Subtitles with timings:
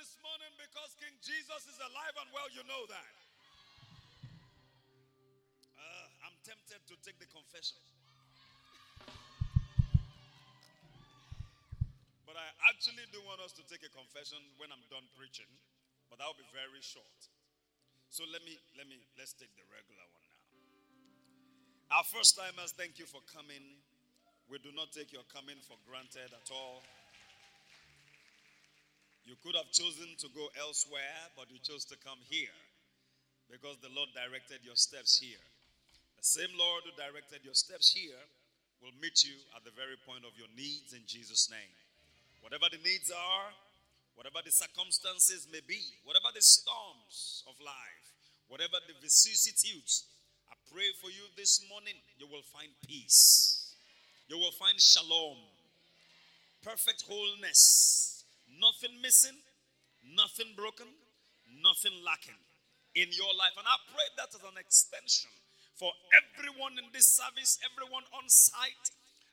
[0.00, 3.12] this morning because King Jesus is alive and well, you know that.
[5.76, 7.76] Uh, I'm tempted to take the confession.
[12.24, 15.52] But I actually do want us to take a confession when I'm done preaching,
[16.08, 17.20] but that will be very short.
[18.08, 22.00] So let me let me let's take the regular one now.
[22.00, 23.84] Our first timers, thank you for coming.
[24.48, 26.80] We do not take your coming for granted at all.
[29.24, 32.56] You could have chosen to go elsewhere, but you chose to come here
[33.50, 35.42] because the Lord directed your steps here.
[36.16, 38.20] The same Lord who directed your steps here
[38.80, 41.74] will meet you at the very point of your needs in Jesus' name.
[42.40, 43.52] Whatever the needs are,
[44.16, 48.06] whatever the circumstances may be, whatever the storms of life,
[48.48, 50.08] whatever the vicissitudes,
[50.48, 53.74] I pray for you this morning, you will find peace.
[54.28, 55.36] You will find shalom,
[56.62, 58.09] perfect wholeness,
[58.58, 59.36] nothing missing,
[60.02, 60.86] nothing broken,
[61.62, 62.38] nothing lacking
[62.94, 63.54] in your life.
[63.54, 65.30] And I pray that as an extension
[65.76, 68.88] for everyone in this service, everyone on site,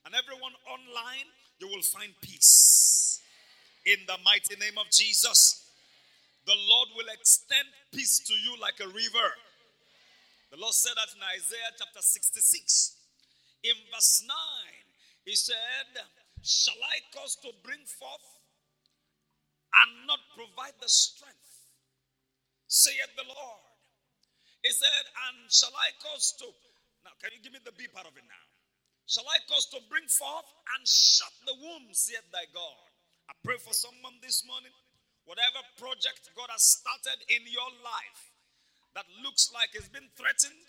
[0.06, 1.28] and everyone online
[1.60, 3.20] you will find peace.
[3.86, 5.68] In the mighty name of Jesus,
[6.46, 9.30] the Lord will extend peace to you like a river.
[10.52, 12.96] The Lord said that in Isaiah chapter 66.
[13.64, 14.32] In verse 9,
[15.26, 15.92] He said,
[16.44, 18.24] Shall I cause to bring forth
[19.74, 21.68] and not provide the strength?
[22.68, 23.64] Saith the Lord.
[24.64, 26.50] He said, And shall I cause to.
[27.08, 28.46] Now, can you give me the B part of it now?
[29.08, 32.84] Shall I cause to bring forth and shut the womb, saith thy God?
[33.32, 34.76] I pray for someone this morning.
[35.24, 38.36] Whatever project God has started in your life
[38.96, 40.68] that looks like it's been threatened,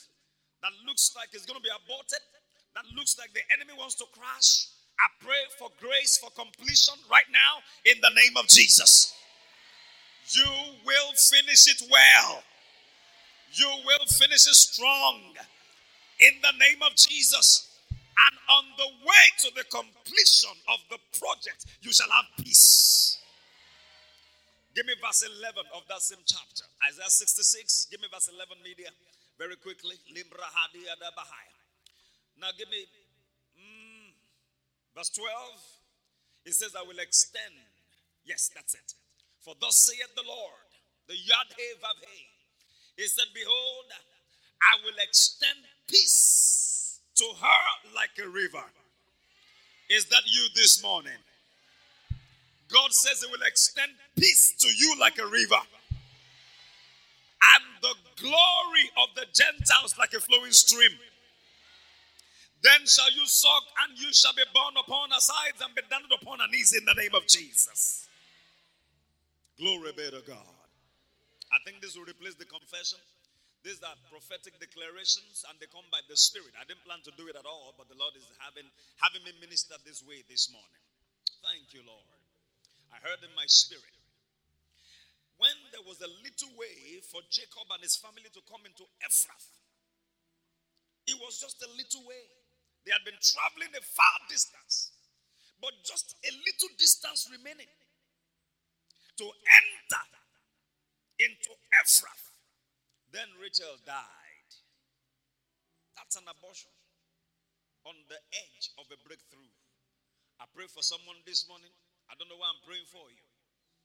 [0.62, 2.22] that looks like it's going to be aborted,
[2.78, 7.28] that looks like the enemy wants to crash, I pray for grace for completion right
[7.30, 9.14] now in the name of Jesus.
[10.30, 10.50] You
[10.84, 12.42] will finish it well.
[13.54, 15.20] You will finish it strong
[16.20, 17.68] in the name of Jesus.
[18.18, 23.16] And on the way to the completion of the project, you shall have peace.
[24.74, 26.66] Give me verse 11 of that same chapter.
[26.86, 27.86] Isaiah 66.
[27.90, 28.90] Give me verse 11, media.
[29.38, 29.94] Very quickly.
[32.40, 32.86] Now give me
[34.96, 35.28] verse 12.
[36.46, 37.54] It says, I will extend.
[38.24, 38.94] Yes, that's it.
[39.40, 40.68] For thus saith the Lord,
[41.08, 41.48] the Yad
[41.80, 42.00] Vav
[42.96, 43.86] He said, Behold,
[44.62, 48.64] I will extend peace to her like a river.
[49.88, 51.18] Is that you this morning?
[52.70, 55.60] God says He will extend peace to you like a river,
[57.54, 60.90] and the glory of the Gentiles like a flowing stream.
[62.62, 66.18] Then shall you suck, and you shall be borne upon her sides and be dandled
[66.20, 68.08] upon her knees in the name of Jesus.
[69.58, 70.58] Glory be to God.
[71.54, 72.98] I think this will replace the confession.
[73.66, 76.54] These are prophetic declarations and they come by the Spirit.
[76.54, 78.66] I didn't plan to do it at all, but the Lord is having,
[79.02, 80.82] having me minister this way this morning.
[81.42, 82.06] Thank you, Lord.
[82.94, 83.98] I heard in my spirit.
[85.42, 89.50] When there was a little way for Jacob and his family to come into Ephrath,
[91.06, 92.37] it was just a little way.
[92.88, 94.96] They had been traveling a far distance,
[95.60, 97.68] but just a little distance remaining
[99.20, 100.04] to enter
[101.20, 101.52] into
[101.84, 102.32] Ephrath.
[103.12, 104.48] Then Rachel died.
[106.00, 106.72] That's an abortion
[107.84, 109.52] on the edge of a breakthrough.
[110.40, 111.76] I pray for someone this morning.
[112.08, 113.20] I don't know why I'm praying for you,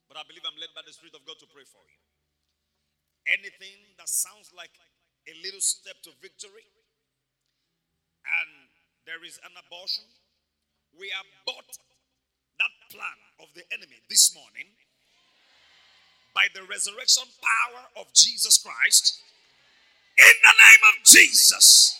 [0.08, 2.00] but I believe I'm led by the Spirit of God to pray for you.
[3.28, 4.72] Anything that sounds like
[5.28, 6.64] a little step to victory
[8.24, 8.63] and
[9.06, 10.04] there is an abortion,
[10.98, 11.76] we have abort
[12.58, 14.72] that plan of the enemy this morning
[16.34, 19.20] by the resurrection power of Jesus Christ.
[20.16, 21.98] In the name of Jesus,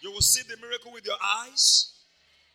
[0.00, 1.92] you will see the miracle with your eyes,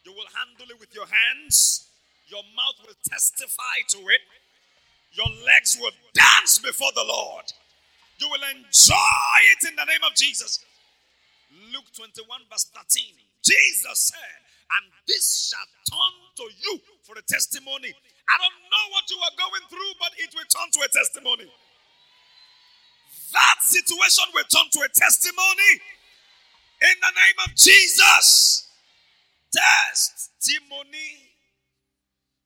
[0.05, 1.89] you will handle it with your hands,
[2.27, 4.21] your mouth will testify to it,
[5.11, 7.45] your legs will dance before the Lord.
[8.19, 10.63] You will enjoy it in the name of Jesus.
[11.73, 13.03] Luke 21, verse 13.
[13.43, 14.39] Jesus said,
[14.79, 17.91] And this shall turn to you for a testimony.
[17.91, 21.51] I don't know what you are going through, but it will turn to a testimony.
[23.33, 25.71] That situation will turn to a testimony
[26.81, 28.69] in the name of Jesus.
[29.51, 31.35] Testimony.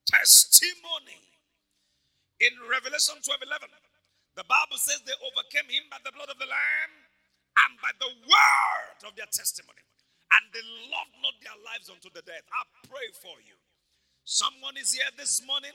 [0.08, 1.20] Testimony.
[2.40, 3.70] In Revelation 12 11,
[4.38, 6.94] the Bible says they overcame him by the blood of the Lamb
[7.66, 9.82] and by the word of their testimony.
[10.36, 12.44] And they loved not their lives unto the death.
[12.52, 13.56] I pray for you
[14.28, 15.72] Someone is here this morning.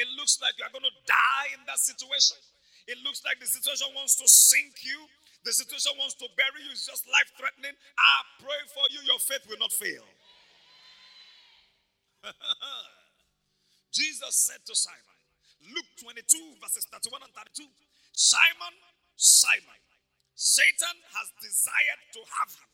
[0.00, 2.40] It looks like you are going to die in that situation.
[2.88, 4.96] It looks like the situation wants to sink you.
[5.44, 6.72] The situation wants to bury you.
[6.72, 7.76] It's just life threatening.
[7.76, 10.08] I pray for you, your faith will not fail.
[13.92, 15.18] Jesus said to Simon,
[15.68, 17.68] Luke 22, verses 31 and 32,
[18.16, 18.72] Simon,
[19.20, 19.80] Simon,
[20.32, 22.64] Satan has desired to have you,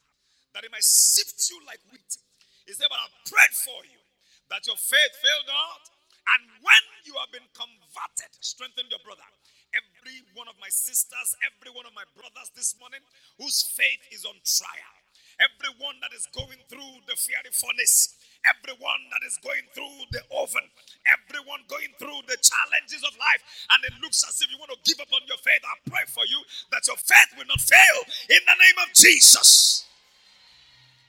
[0.58, 2.19] that he might sift you like wheat.
[2.66, 4.02] He said, But I prayed for you
[4.50, 5.87] that your faith failed not.
[6.34, 9.22] And when you have been converted, strengthen your brother.
[9.70, 13.06] Every one of my sisters, every one of my brothers this morning
[13.38, 14.94] whose faith is on trial,
[15.38, 20.66] everyone that is going through the fiery furnace, everyone that is going through the oven,
[21.06, 24.81] everyone going through the challenges of life, and it looks as if you want to
[24.82, 26.43] give up on your faith, I pray for you
[26.75, 29.88] that your faith will not fail in the name of Jesus.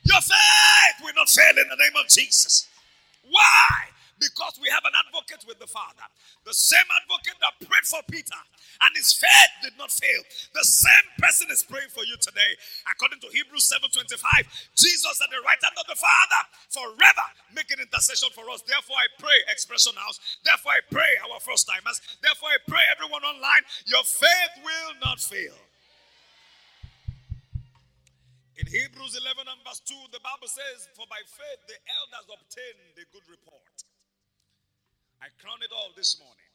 [0.04, 2.68] Your faith will not fail in the name of Jesus.
[3.30, 3.90] Why?
[4.20, 6.04] Because we have an advocate with the Father.
[6.44, 8.36] The same advocate that prayed for Peter
[8.82, 10.24] and his faith did not fail.
[10.54, 12.52] The same person is praying for you today.
[12.92, 18.30] According to Hebrews 7:25, Jesus at the right hand of the Father forever making intercession
[18.36, 18.62] for us.
[18.64, 20.20] Therefore, I pray, Expression House.
[20.44, 22.02] Therefore, I pray our first timers.
[22.22, 25.56] Therefore, I pray everyone online, your faith will not fail.
[28.60, 32.92] In Hebrews 11 and verse 2, the Bible says, For by faith the elders obtained
[33.00, 33.88] a good report.
[35.24, 36.52] I crown it all this morning.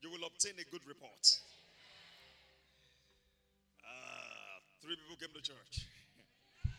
[0.00, 1.20] You will obtain a good report.
[3.84, 5.84] Uh, three people came to church.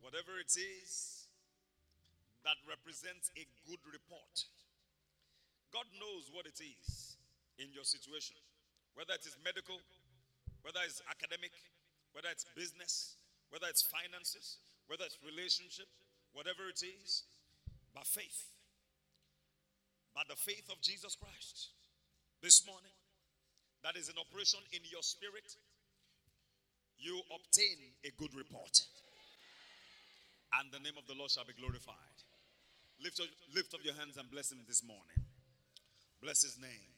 [0.00, 1.28] Whatever it is
[2.48, 4.48] that represents a good report,
[5.76, 7.20] God knows what it is
[7.60, 8.40] in your situation.
[8.96, 9.76] Whether it is medical,
[10.64, 11.52] whether it's academic,
[12.12, 13.16] whether it's business,
[13.50, 15.88] whether it's finances, whether it's relationship,
[16.32, 17.24] whatever it is,
[17.94, 18.48] by faith,
[20.14, 21.72] by the faith of Jesus Christ,
[22.42, 22.96] this morning,
[23.84, 25.56] that is an operation in your spirit,
[26.98, 28.84] you obtain a good report.
[30.60, 32.16] And the name of the Lord shall be glorified.
[33.02, 35.18] Lift up, lift up your hands and bless him this morning.
[36.22, 36.92] Bless his name.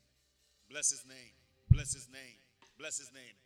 [0.68, 1.34] Bless his name.
[1.70, 2.38] Bless his name.
[2.76, 3.36] Bless his name.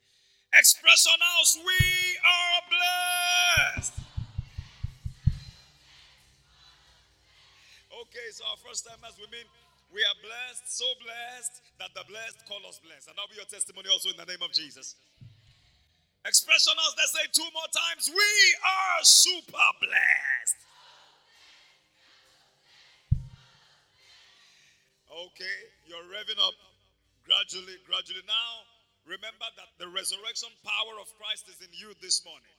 [0.54, 1.80] Expression House, we
[2.24, 3.92] are blessed.
[8.00, 9.44] Okay, so our first time as we mean
[9.92, 13.08] we are blessed, so blessed that the blessed call us blessed.
[13.08, 14.96] And that'll be your testimony also in the name of Jesus.
[16.24, 18.08] Expression House, let's say two more times.
[18.08, 18.32] We
[18.64, 20.60] are super blessed.
[25.08, 25.58] Okay,
[25.88, 26.54] you're revving up
[27.24, 28.22] gradually, gradually.
[28.28, 28.64] Now,
[29.08, 32.52] remember that the resurrection power of Christ is in you this morning.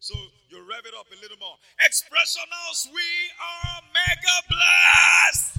[0.00, 0.16] So
[0.48, 1.56] you rev it up a little more.
[1.84, 5.55] Expression House, we are mega blessed.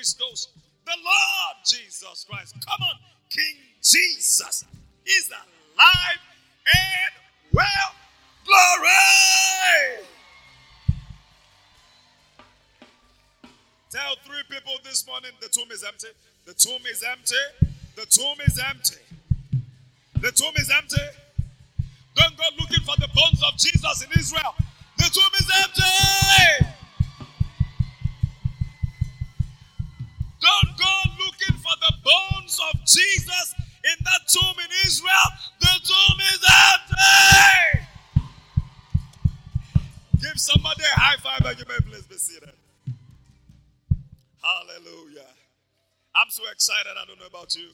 [0.00, 0.48] Christos.
[0.86, 2.54] The Lord Jesus Christ.
[2.66, 2.94] Come on,
[3.28, 4.64] King Jesus
[5.04, 6.20] is alive
[6.64, 7.12] and
[7.52, 7.66] well.
[8.46, 10.06] Glory!
[13.90, 16.08] Tell three people this morning the tomb is empty.
[16.46, 17.34] The tomb is empty.
[17.96, 19.02] The tomb is empty.
[20.18, 20.96] The tomb is empty.
[22.16, 24.54] Don't go looking for the bones of Jesus in Israel.
[24.96, 26.59] The tomb is empty.
[46.60, 46.92] Excited.
[46.92, 47.72] I don't know about you.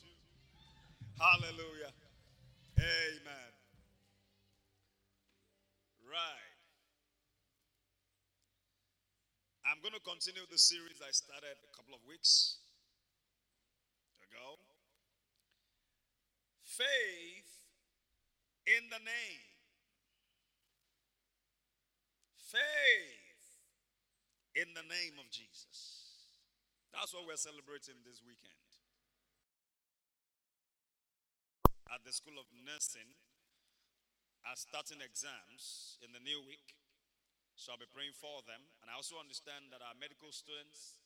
[1.18, 1.90] Hallelujah.
[2.78, 3.50] Amen.
[6.06, 6.54] Right.
[9.66, 12.58] I'm going to continue the series I started a couple of weeks
[14.22, 14.54] ago.
[16.62, 17.66] Faith
[18.70, 19.46] in the name.
[22.38, 23.50] Faith
[24.54, 25.95] in the name of Jesus.
[26.96, 28.56] That's what we're celebrating this weekend.
[31.92, 33.12] At the School of Nursing
[34.48, 36.72] are starting exams in the new week.
[37.52, 38.64] So I'll be praying for them.
[38.80, 40.96] And I also understand that our medical students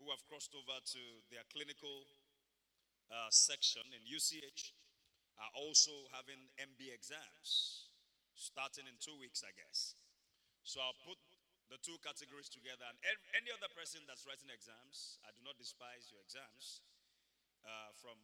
[0.00, 2.08] who have crossed over to their clinical
[3.12, 4.72] uh, section in UCH
[5.36, 7.92] are also having MB exams
[8.32, 9.92] starting in two weeks, I guess.
[10.64, 11.20] So I'll put
[11.68, 12.88] the two categories together.
[13.04, 16.84] And any other person that's writing exams, I do not despise your exams
[17.64, 18.16] uh, from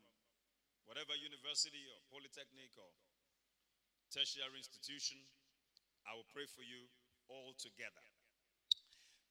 [0.88, 2.88] whatever university or polytechnic or
[4.12, 5.20] tertiary institution.
[6.08, 6.88] I will pray for you
[7.28, 8.04] all together.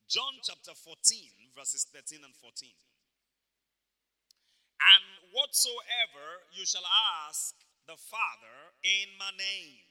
[0.09, 2.69] John chapter 14, verses 13 and 14.
[4.83, 6.85] And whatsoever you shall
[7.25, 7.55] ask
[7.89, 9.85] the Father in my name,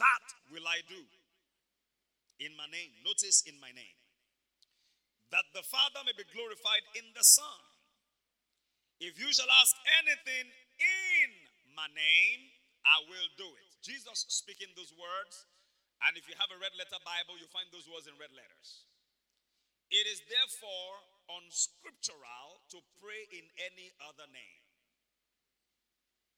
[0.00, 1.02] that will I do
[2.40, 2.90] in my name.
[3.04, 3.96] Notice in my name.
[5.30, 7.60] That the Father may be glorified in the Son.
[8.98, 11.28] If you shall ask anything in
[11.76, 12.40] my name,
[12.82, 13.70] I will do it.
[13.84, 15.46] Jesus speaking those words.
[16.08, 18.88] And if you have a red letter Bible, you find those words in red letters.
[19.92, 20.96] It is therefore
[21.28, 24.64] unscriptural to pray in any other name.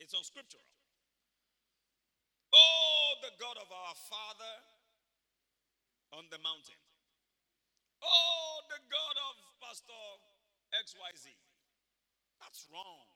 [0.03, 0.67] It's unscriptural.
[2.53, 4.55] Oh, the God of our Father
[6.13, 6.79] on the mountain.
[8.05, 10.05] Oh, the God of Pastor
[10.85, 11.33] XYZ.
[12.41, 13.07] That's wrong.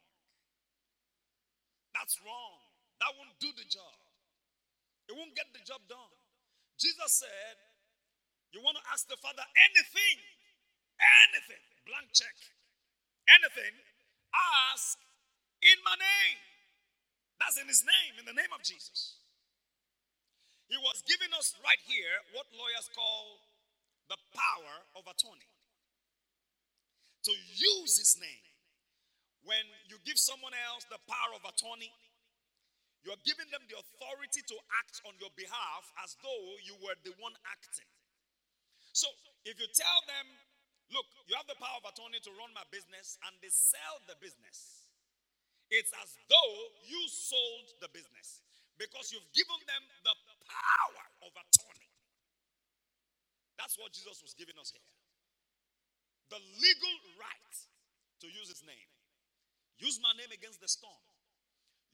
[1.92, 2.56] That's wrong.
[3.00, 3.98] That won't do the job.
[5.08, 6.14] It won't get the job done.
[6.80, 7.56] Jesus said,
[8.52, 10.18] You want to ask the Father anything,
[11.28, 12.36] anything, blank check,
[13.28, 13.72] anything,
[14.72, 14.98] ask
[15.64, 16.38] in my name.
[17.40, 19.20] That's in his name, in the name of Jesus.
[20.66, 23.38] He was giving us right here what lawyers call
[24.10, 25.50] the power of attorney.
[27.30, 28.46] To use his name.
[29.46, 31.94] When you give someone else the power of attorney,
[33.06, 37.14] you're giving them the authority to act on your behalf as though you were the
[37.22, 37.86] one acting.
[38.90, 39.06] So
[39.46, 40.26] if you tell them,
[40.90, 44.18] look, you have the power of attorney to run my business, and they sell the
[44.18, 44.90] business,
[45.70, 46.54] it's as though
[46.90, 48.45] you sold the business
[48.76, 50.14] because you've given them the
[50.46, 51.90] power of attorney.
[53.56, 54.84] That's what Jesus was giving us here.
[56.28, 57.56] The legal right
[58.20, 58.90] to use his name.
[59.80, 61.04] Use my name against the storm.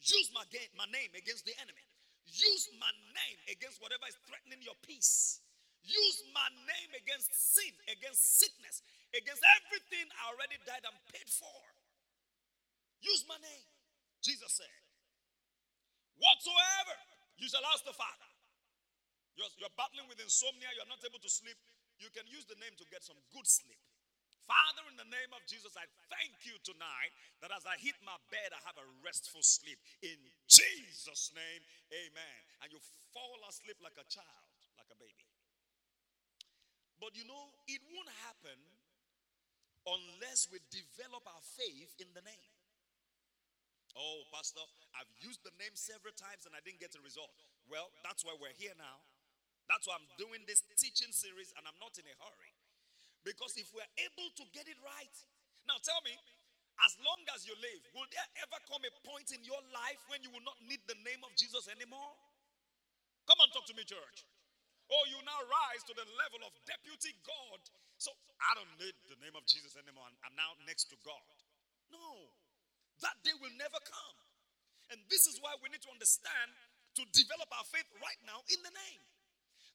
[0.03, 0.43] Use my,
[0.75, 1.87] my name against the enemy.
[2.27, 5.43] Use my name against whatever is threatening your peace.
[5.83, 11.59] Use my name against sin, against sickness, against everything I already died and paid for.
[13.03, 13.67] Use my name.
[14.23, 14.71] Jesus said,
[16.21, 16.97] Whatsoever
[17.39, 18.33] you shall ask the Father
[19.37, 21.57] you're, you're battling with insomnia, you're not able to sleep.
[21.97, 23.81] You can use the name to get some good sleep.
[24.45, 28.19] Father, in the name of Jesus, I thank you tonight that as I hit my
[28.29, 29.79] bed, I have a restful sleep.
[30.03, 30.19] In
[30.51, 31.63] Jesus' name,
[31.95, 32.39] amen.
[32.61, 32.83] And you
[33.15, 35.31] fall asleep like a child, like a baby.
[36.99, 38.59] But you know, it won't happen
[39.87, 42.52] unless we develop our faith in the name.
[43.93, 44.65] Oh, Pastor,
[44.97, 47.33] I've used the name several times and I didn't get a result.
[47.69, 49.05] Well, that's why we're here now.
[49.69, 52.53] That's why I'm doing this teaching series and I'm not in a hurry.
[53.23, 55.17] Because if we're able to get it right,
[55.69, 56.17] now tell me,
[56.83, 60.25] as long as you live, will there ever come a point in your life when
[60.25, 62.17] you will not need the name of Jesus anymore?
[63.29, 64.27] Come on, talk to me, church.
[64.91, 67.61] Oh, you now rise to the level of deputy God.
[68.03, 68.11] So
[68.43, 70.11] I don't need the name of Jesus anymore.
[70.27, 71.37] I'm now next to God.
[71.95, 72.35] No,
[73.03, 74.17] that day will never come.
[74.91, 76.51] And this is why we need to understand
[77.01, 79.03] to develop our faith right now in the name.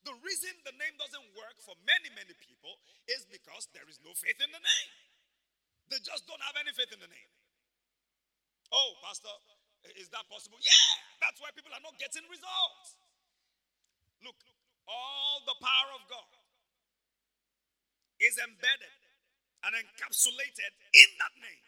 [0.05, 2.79] The reason the name doesn't work for many, many people
[3.09, 4.89] is because there is no faith in the name.
[5.89, 7.31] They just don't have any faith in the name.
[8.71, 9.31] Oh, Pastor,
[9.95, 10.59] is that possible?
[10.59, 10.87] Yeah,
[11.23, 12.99] that's why people are not getting results.
[14.23, 14.37] Look,
[14.87, 16.31] all the power of God
[18.19, 18.99] is embedded
[19.67, 21.67] and encapsulated in that name.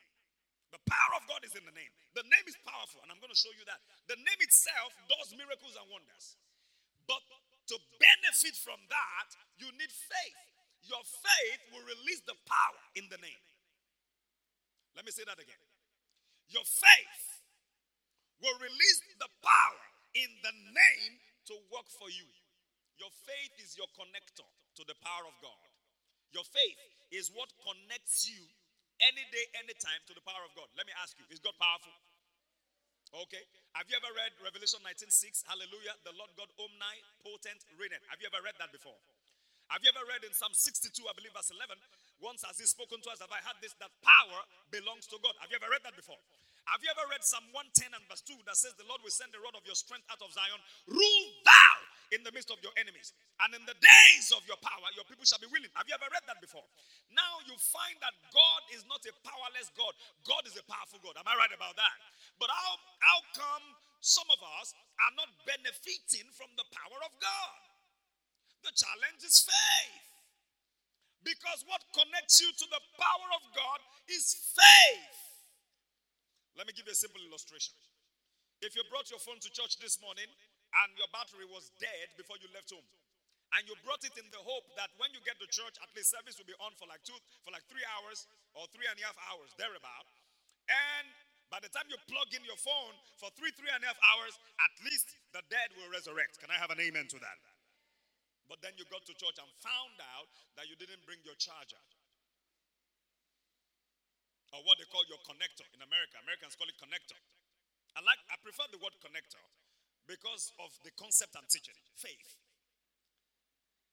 [0.70, 1.90] The power of God is in the name.
[2.14, 3.82] The name is powerful, and I'm going to show you that.
[4.06, 6.38] The name itself does miracles and wonders.
[7.10, 7.22] But
[7.74, 10.42] to benefit from that, you need faith.
[10.86, 13.44] Your faith will release the power in the name.
[14.94, 15.62] Let me say that again.
[16.50, 17.26] Your faith
[18.42, 19.82] will release the power
[20.18, 21.14] in the name
[21.50, 22.26] to work for you.
[22.98, 24.46] Your faith is your connector
[24.78, 25.70] to the power of God.
[26.34, 26.78] Your faith
[27.10, 28.44] is what connects you
[29.02, 30.68] any day, anytime to the power of God.
[30.76, 31.94] Let me ask you, is God powerful?
[33.26, 33.42] Okay.
[33.74, 35.42] Have you ever read Revelation 19:6?
[35.50, 35.98] Hallelujah.
[36.06, 38.06] The Lord God omnipotent reigneth.
[38.10, 38.98] Have you ever read that before?
[39.70, 41.78] Have you ever read in Psalm 62, I believe, verse 11,
[42.20, 44.42] Once has he spoken twice have I had this that power
[44.74, 45.38] belongs to God.
[45.40, 46.18] Have you ever read that before?
[46.68, 49.32] Have you ever read Psalm 110 and verse 2 that says, The Lord will send
[49.32, 50.60] the rod of your strength out of Zion?
[50.90, 51.79] Rule thou
[52.10, 53.14] in the midst of your enemies.
[53.46, 55.70] And in the days of your power, your people shall be willing.
[55.78, 56.66] Have you ever read that before?
[57.14, 59.94] Now you find that God is not a powerless God,
[60.26, 61.18] God is a powerful God.
[61.22, 61.98] Am I right about that?
[62.42, 63.66] But how, how come
[64.02, 67.60] some of us are not benefiting from the power of God?
[68.66, 70.10] The challenge is faith.
[71.24, 75.20] Because what connects you to the power of God is faith.
[76.56, 77.76] Let me give you a simple illustration.
[78.60, 80.28] If you brought your phone to church this morning
[80.84, 82.86] and your battery was dead before you left home,
[83.58, 86.14] and you brought it in the hope that when you get to church, at least
[86.14, 89.04] service will be on for like two, for like three hours or three and a
[89.06, 90.06] half hours, thereabout.
[90.70, 91.10] And
[91.50, 94.38] by the time you plug in your phone for three, three and a half hours,
[94.62, 96.38] at least the dead will resurrect.
[96.38, 97.42] Can I have an amen to that?
[98.46, 101.82] But then you got to church and found out that you didn't bring your charger
[104.54, 106.18] or what they call your connector in America.
[106.22, 107.18] Americans call it connector.
[107.98, 109.42] I like I prefer the word connector
[110.10, 111.78] because of the concept I'm teaching.
[111.94, 112.42] Faith.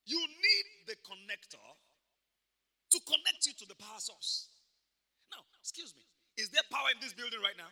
[0.08, 4.48] You need the connector to connect you to the power source.
[5.28, 6.08] Now, excuse me.
[6.40, 7.68] Is there power in this building right now?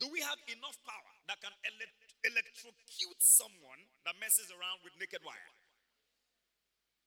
[0.00, 5.20] Do we have enough power that can elect- electrocute someone that messes around with naked
[5.20, 5.52] wire?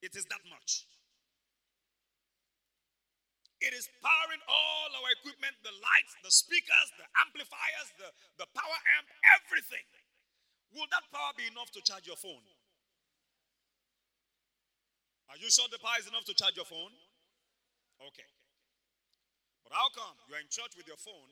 [0.06, 0.86] It is that much.
[3.64, 8.10] It is powering all our equipment the lights, the speakers, the amplifiers, the,
[8.44, 9.08] the power amp,
[9.40, 9.86] everything.
[10.76, 12.44] Will that power be enough to charge your phone?
[15.32, 16.92] Are you sure the power is enough to charge your phone?
[18.04, 18.28] Okay.
[19.64, 21.32] But how come you're in church with your phone?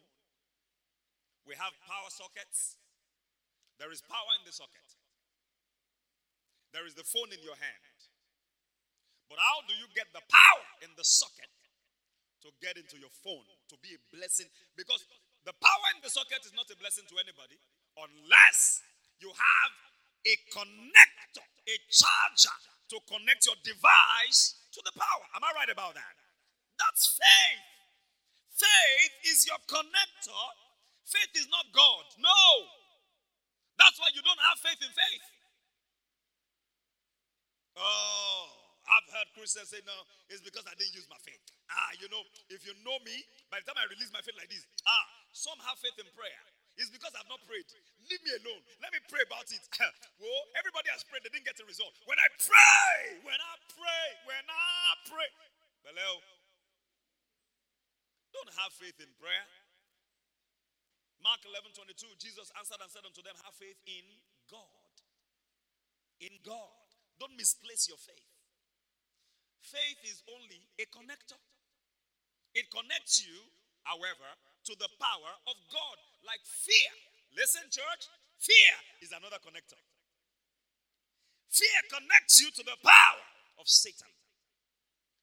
[1.44, 2.80] We have power sockets.
[3.78, 4.88] There is power in the socket.
[6.72, 7.98] There is the phone in your hand.
[9.28, 11.52] But how do you get the power in the socket
[12.44, 15.04] to get into your phone to be a blessing because
[15.48, 17.56] the power in the socket is not a blessing to anybody
[17.96, 18.84] unless
[19.20, 19.72] you have
[20.28, 22.58] a connector, a charger
[22.92, 25.24] to connect your device to the power.
[25.36, 26.16] Am I right about that?
[26.80, 27.64] That's faith.
[28.56, 30.46] Faith is your connector.
[31.08, 32.06] Faith is not God.
[32.20, 32.44] No.
[33.80, 35.26] That's why you don't have faith in faith.
[37.78, 38.63] Oh.
[38.84, 39.96] I've heard Christians say, no,
[40.28, 41.40] it's because I didn't use my faith.
[41.72, 42.20] Ah, you know,
[42.52, 43.16] if you know me,
[43.48, 46.44] by the time I release my faith like this, ah, some have faith in prayer.
[46.76, 47.70] It's because I've not prayed.
[48.10, 48.62] Leave me alone.
[48.82, 49.62] Let me pray about it.
[50.22, 51.94] well, everybody has prayed, they didn't get a result.
[52.10, 55.30] When I pray, when I pray, when I pray.
[55.86, 56.20] Hello.
[58.34, 59.46] Don't have faith in prayer.
[61.22, 64.04] Mark 11 22, Jesus answered and said unto them, Have faith in
[64.50, 64.92] God.
[66.20, 66.84] In God.
[67.22, 68.33] Don't misplace your faith.
[69.64, 71.40] Faith is only a connector.
[72.52, 73.40] It connects you,
[73.88, 74.28] however,
[74.68, 75.98] to the power of God,
[76.28, 76.92] like fear.
[77.32, 79.80] Listen, church, fear is another connector.
[81.48, 83.24] Fear connects you to the power
[83.56, 84.12] of Satan.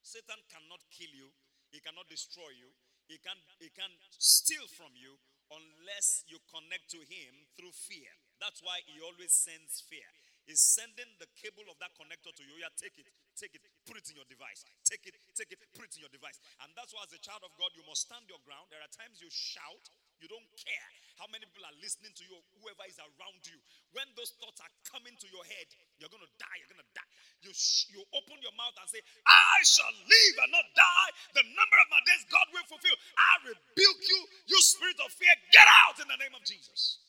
[0.01, 1.29] Satan cannot kill you,
[1.69, 2.73] he cannot destroy you,
[3.13, 5.21] he can, he can steal from you
[5.53, 8.09] unless you connect to him through fear.
[8.41, 10.09] That's why he always sends fear
[10.49, 12.57] is sending the cable of that connector to you.
[12.61, 14.65] Yeah, take it, take it, put it in your device.
[14.87, 16.41] Take it, take it, put it in your device.
[16.65, 18.73] And that's why, as a child of God, you must stand your ground.
[18.73, 19.85] There are times you shout,
[20.21, 20.89] you don't care
[21.21, 23.61] how many people are listening to you, whoever is around you.
[23.93, 25.69] When those thoughts are coming to your head,
[26.01, 27.13] you're going to die, you're going to die.
[27.45, 31.11] You, sh- you open your mouth and say, I shall live and not die.
[31.37, 32.97] The number of my days God will fulfill.
[33.21, 35.33] I rebuke you, you spirit of fear.
[35.53, 37.01] Get out in the name of Jesus.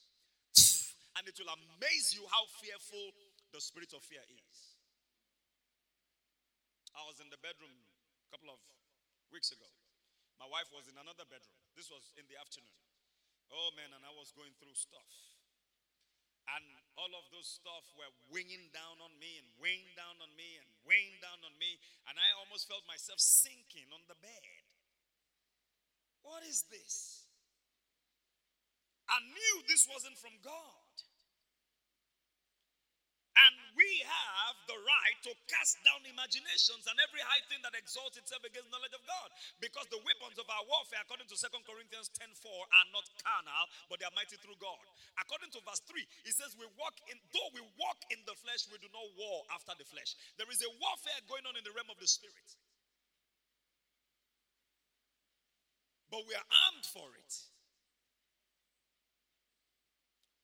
[1.32, 3.16] It will amaze you how fearful
[3.56, 4.76] the spirit of fear is.
[6.92, 8.60] I was in the bedroom a couple of
[9.32, 9.64] weeks ago.
[10.36, 11.56] My wife was in another bedroom.
[11.72, 12.76] This was in the afternoon.
[13.48, 15.08] Oh man, and I was going through stuff.
[16.52, 16.68] And
[17.00, 20.68] all of those stuff were weighing down on me and weighing down on me and
[20.84, 21.80] weighing down on me.
[22.12, 24.44] And I almost felt myself sinking on the bed.
[26.28, 27.24] What is this?
[29.08, 30.81] I knew this wasn't from God.
[33.72, 38.44] We have the right to cast down imaginations and every high thing that exalts itself
[38.44, 39.28] against knowledge of God.
[39.64, 43.64] Because the weapons of our warfare, according to 2 Corinthians 10 4, are not carnal,
[43.88, 44.84] but they are mighty through God.
[45.16, 48.68] According to verse 3, it says, We walk in, though we walk in the flesh,
[48.68, 50.16] we do not war after the flesh.
[50.36, 52.48] There is a warfare going on in the realm of the spirit.
[56.12, 57.32] But we are armed for it.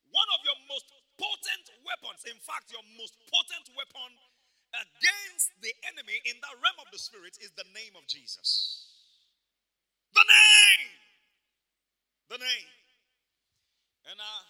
[0.09, 0.89] One of your most
[1.19, 4.11] potent weapons, in fact, your most potent weapon
[4.73, 8.87] against the enemy in the realm of the spirit is the name of Jesus.
[10.15, 10.89] The name.
[12.33, 12.71] The name.
[14.09, 14.45] And uh,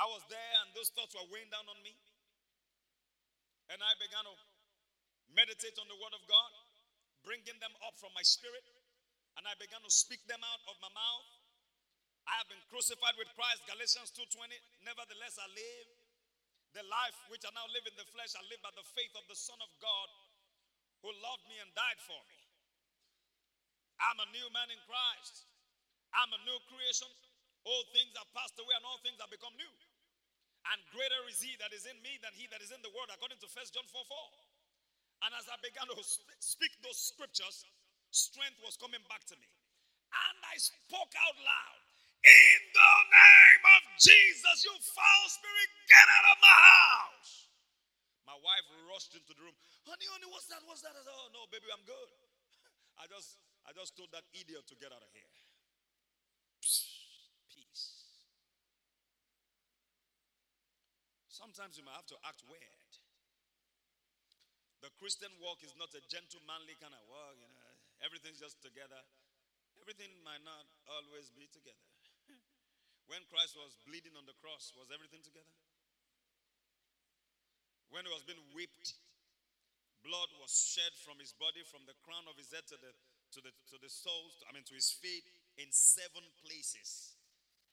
[0.00, 1.92] I was there, and those thoughts were weighing down on me.
[3.68, 4.34] And I began to
[5.34, 6.52] meditate on the Word of God,
[7.26, 8.64] bringing them up from my spirit.
[9.36, 11.28] And I began to speak them out of my mouth.
[12.26, 14.58] I have been crucified with Christ, Galatians 2:20.
[14.82, 15.88] Nevertheless, I live.
[16.74, 19.24] The life which I now live in the flesh, I live by the faith of
[19.28, 20.08] the Son of God
[21.00, 22.36] who loved me and died for me.
[23.96, 25.46] I'm a new man in Christ.
[26.12, 27.08] I'm a new creation.
[27.64, 29.72] All things have passed away and all things have become new.
[30.72, 33.08] And greater is he that is in me than he that is in the world,
[33.14, 34.30] according to 1 John 4 4.
[35.22, 35.96] And as I began to
[36.42, 37.64] speak those scriptures,
[38.10, 39.48] strength was coming back to me.
[40.12, 41.85] And I spoke out loud
[42.24, 47.32] in the name of Jesus, you foul spirit, get out of my house.
[48.26, 49.54] My wife rushed into the room.
[49.86, 50.60] Honey, honey, what's that?
[50.66, 50.96] What's that?
[50.96, 52.10] I said, oh no, baby, I'm good.
[53.02, 55.34] I just I just told that idiot to get out of here.
[57.50, 58.06] Peace.
[61.30, 62.92] Sometimes you might have to act weird.
[64.84, 67.74] The Christian walk is not a gentlemanly kind of walk, you know.
[68.04, 69.00] Everything's just together.
[69.82, 71.95] Everything might not always be together.
[73.06, 75.54] When Christ was bleeding on the cross, was everything together?
[77.94, 78.98] When he was being whipped,
[80.02, 82.92] blood was shed from his body, from the crown of his head to the
[83.34, 85.26] to the to the soles, I mean to his feet,
[85.58, 87.18] in seven places.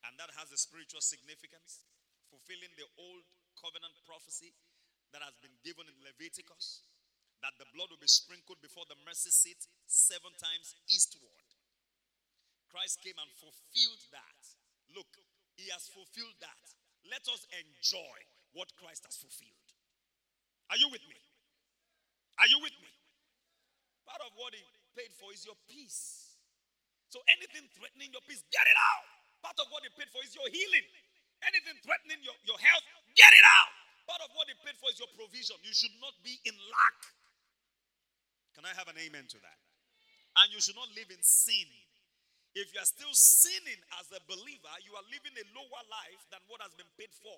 [0.05, 1.87] And that has a spiritual significance,
[2.27, 3.23] fulfilling the old
[3.55, 4.51] covenant prophecy
[5.15, 6.83] that has been given in Leviticus,
[7.45, 11.47] that the blood will be sprinkled before the mercy seat seven times eastward.
[12.67, 14.62] Christ came and fulfilled that.
[14.93, 15.09] Look,
[15.57, 16.61] he has fulfilled that.
[17.09, 18.17] Let us enjoy
[18.53, 19.67] what Christ has fulfilled.
[20.69, 21.19] Are you with me?
[22.39, 22.89] Are you with me?
[24.07, 24.61] Part of what he
[24.97, 26.37] paid for is your peace.
[27.13, 29.05] So anything threatening your peace, get it out.
[29.45, 30.87] Part of what he paid for is your healing.
[31.45, 33.71] Anything threatening your, your health, get it out.
[34.07, 35.59] Part of what he paid for is your provision.
[35.61, 36.99] You should not be in lack.
[38.55, 39.59] Can I have an amen to that?
[40.41, 41.69] And you should not live in sin.
[42.53, 46.41] If you are still sinning as a believer, you are living a lower life than
[46.45, 47.33] what has been paid for.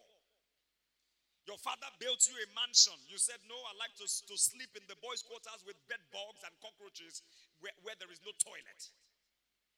[1.48, 2.98] Your father built you a mansion.
[3.08, 6.42] You said, No, I like to, to sleep in the boys' quarters with bed bugs
[6.44, 7.22] and cockroaches
[7.62, 8.82] where, where there is no toilet.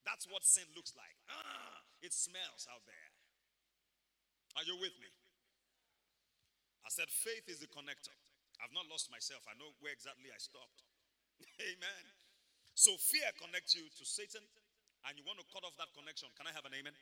[0.08, 1.14] That's what sin looks like.
[1.28, 3.10] Ah, it smells out there.
[4.56, 5.12] Are you with me?
[6.88, 8.16] I said, Faith is the connector.
[8.64, 9.44] I've not lost myself.
[9.46, 10.88] I know where exactly I stopped.
[11.70, 12.04] Amen.
[12.74, 14.42] So fear connects you to Satan
[15.06, 16.96] and you want to cut off that connection, can I have an amen?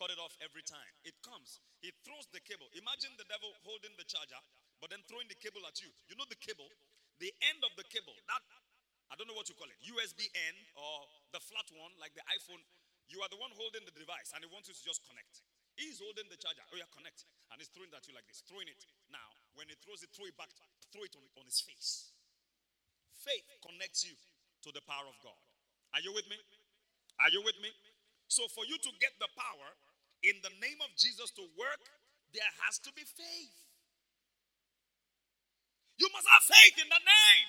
[0.00, 0.92] Cut it off every time.
[1.06, 1.62] It comes.
[1.78, 2.66] He throws the cable.
[2.74, 4.40] Imagine the devil holding the charger,
[4.82, 5.90] but then throwing the cable at you.
[6.10, 6.66] You know the cable?
[7.22, 8.42] The end of the cable, that,
[9.06, 12.26] I don't know what you call it, USB end or the flat one, like the
[12.26, 12.58] iPhone.
[13.06, 15.46] You are the one holding the device, and he wants you to just connect.
[15.78, 16.62] He's holding the charger.
[16.70, 17.26] Oh, yeah, connect.
[17.50, 18.82] And he's throwing it at you like this, throwing it.
[19.10, 20.50] Now, when he throws it, throw it back,
[20.90, 22.14] throw it on, on his face.
[23.22, 24.14] Faith connects you
[24.66, 25.38] to the power of God.
[25.94, 26.34] Are you with me?
[27.24, 27.72] Are you with me?
[28.28, 29.68] So, for you to get the power
[30.20, 31.80] in the name of Jesus to work,
[32.36, 33.56] there has to be faith.
[35.96, 37.48] You must have faith in the name.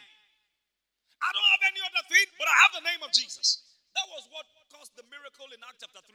[1.19, 3.65] I don't have any other thing, but I have the name of Jesus.
[3.97, 6.13] That was what caused the miracle in Acts chapter 3.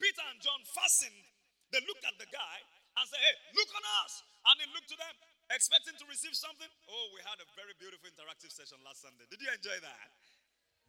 [0.00, 1.24] Peter and John fastened,
[1.70, 2.56] they looked at the guy
[3.00, 4.24] and said, Hey, look on us.
[4.44, 5.14] And he looked to them,
[5.54, 6.68] expecting to receive something.
[6.90, 9.24] Oh, we had a very beautiful interactive session last Sunday.
[9.32, 10.08] Did you enjoy that?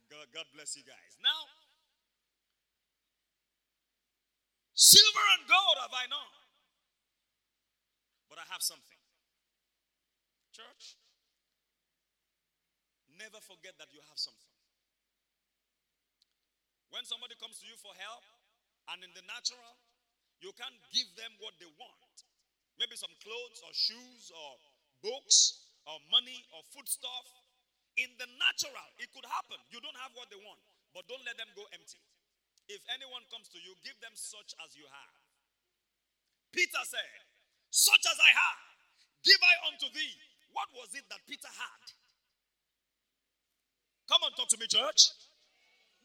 [0.06, 1.12] God, God bless you guys.
[1.18, 1.40] Now,
[4.74, 6.32] silver and gold have I known,
[8.30, 9.00] but I have something.
[10.54, 10.96] Church,
[13.18, 14.54] never forget that you have something.
[16.94, 18.24] When somebody comes to you for help,
[18.94, 19.74] and in the natural,
[20.38, 22.14] you can't give them what they want.
[22.78, 24.50] Maybe some clothes or shoes or
[25.02, 27.26] books or money or foodstuff
[27.96, 29.56] in the natural, it could happen.
[29.72, 30.60] You don't have what they want,
[30.92, 32.00] but don't let them go empty.
[32.68, 35.16] If anyone comes to you, give them such as you have.
[36.50, 37.12] Peter said,
[37.70, 38.64] Such as I have,
[39.22, 40.14] give I unto thee.
[40.52, 41.84] What was it that Peter had?
[44.08, 45.12] Come on, talk to me, church.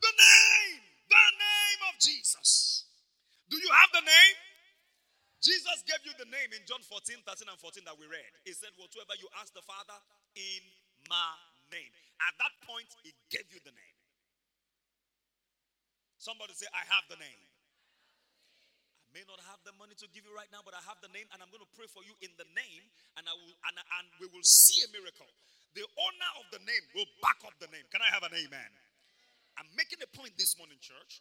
[0.01, 2.85] The name, the name of Jesus.
[3.49, 4.35] Do you have the name?
[5.41, 8.29] Jesus gave you the name in John 14, 13, and 14 that we read.
[8.45, 9.97] He said, Whatsoever you ask the Father
[10.37, 10.61] in
[11.09, 11.33] my
[11.71, 11.89] name.
[12.21, 13.97] At that point, he gave you the name.
[16.21, 17.41] Somebody say, I have the name.
[19.09, 21.09] I may not have the money to give you right now, but I have the
[21.11, 22.83] name and I'm going to pray for you in the name
[23.19, 25.27] and I will and, and we will see a miracle.
[25.75, 27.83] The owner of the name will back up the name.
[27.91, 28.71] Can I have an amen?
[29.59, 31.19] I'm making a point this morning, church.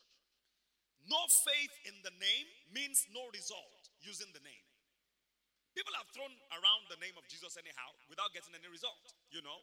[1.08, 4.66] No faith in the name means no result using the name.
[5.74, 9.16] People have thrown around the name of Jesus anyhow without getting any result.
[9.30, 9.58] You know,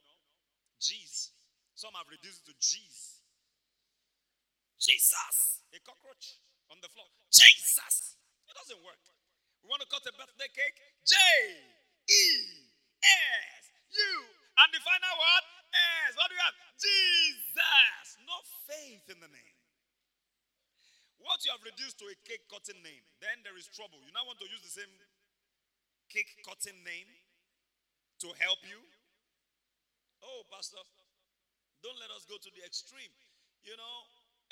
[0.80, 1.34] G's.
[1.74, 3.22] Some have reduced it to G's.
[4.78, 6.38] Jesus, a cockroach
[6.70, 7.10] on the floor.
[7.30, 9.02] Jesus, it doesn't work.
[9.62, 10.78] We want to cut a birthday cake.
[11.02, 11.14] J
[12.08, 12.24] E
[13.04, 14.12] S U,
[14.62, 16.14] and the final word S.
[16.14, 16.56] What do you have?
[16.78, 18.06] Jesus.
[18.24, 18.38] No
[18.70, 19.56] faith in the name.
[21.18, 23.98] What you have reduced to a cake cutting name, then there is trouble.
[24.06, 24.94] You now want to use the same
[26.08, 27.10] cake cutting name
[28.22, 28.78] to help you?
[30.22, 30.82] Oh, Pastor,
[31.82, 33.12] don't let us go to the extreme.
[33.62, 33.96] You know,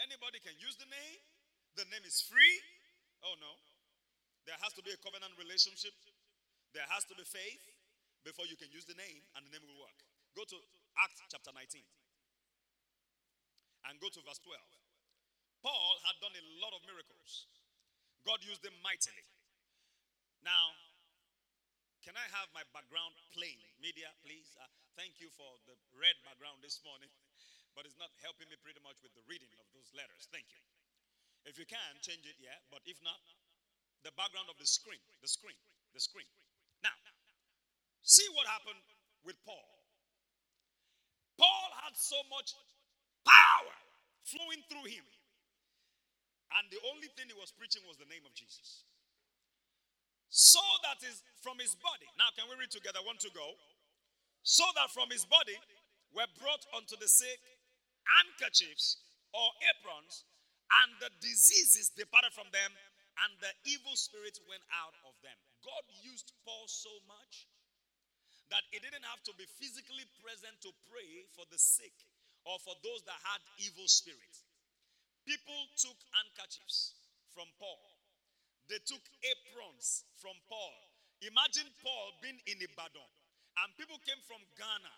[0.03, 1.21] anybody can use the name,
[1.75, 2.57] the name is free.
[3.27, 3.53] Oh, no.
[4.47, 5.95] There has to be a covenant relationship,
[6.71, 7.65] there has to be faith
[8.23, 9.99] before you can use the name and the name will work.
[10.35, 10.59] Go to
[11.03, 11.83] Acts chapter 19
[13.91, 14.59] and go to verse 12.
[15.63, 17.51] Paul had done a lot of miracles.
[18.27, 19.25] God used them mightily.
[20.43, 20.75] Now,
[22.07, 23.59] can I have my background plain?
[23.83, 24.55] Media, please.
[24.55, 27.11] Uh, thank you for the red background this morning,
[27.75, 30.31] but it's not helping me pretty much with the reading of those letters.
[30.31, 30.63] Thank you.
[31.51, 32.55] If you can, change it, yeah.
[32.71, 33.19] But if not,
[34.07, 35.59] the background of the screen, the screen,
[35.99, 36.31] the screen.
[36.87, 36.95] Now,
[38.07, 38.87] see what happened
[39.27, 39.67] with Paul.
[41.35, 42.55] Paul had so much
[43.27, 43.75] power
[44.23, 45.03] flowing through him.
[46.55, 48.87] And the only thing he was preaching was the name of Jesus
[50.29, 52.09] so that is from his body.
[52.19, 53.01] Now, can we read together?
[53.07, 53.55] One to go.
[54.43, 55.59] So that from his body
[56.15, 57.39] were brought unto the sick
[58.07, 59.03] handkerchiefs
[59.35, 60.23] or aprons,
[60.83, 62.71] and the diseases departed from them,
[63.27, 65.35] and the evil spirits went out of them.
[65.67, 67.51] God used Paul so much
[68.55, 71.95] that he didn't have to be physically present to pray for the sick
[72.47, 74.47] or for those that had evil spirits.
[75.27, 76.95] People took handkerchiefs
[77.35, 77.96] from Paul
[78.67, 80.75] they took aprons from Paul.
[81.25, 83.11] Imagine Paul being in Ibadan,
[83.65, 84.95] and people came from Ghana,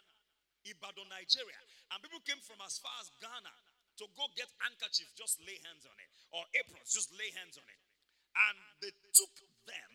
[0.67, 1.61] Ibadan, Nigeria,
[1.95, 3.55] and people came from as far as Ghana
[4.03, 7.67] to go get handkerchief, just lay hands on it, or aprons, just lay hands on
[7.67, 7.81] it.
[8.35, 9.35] And they took
[9.67, 9.93] them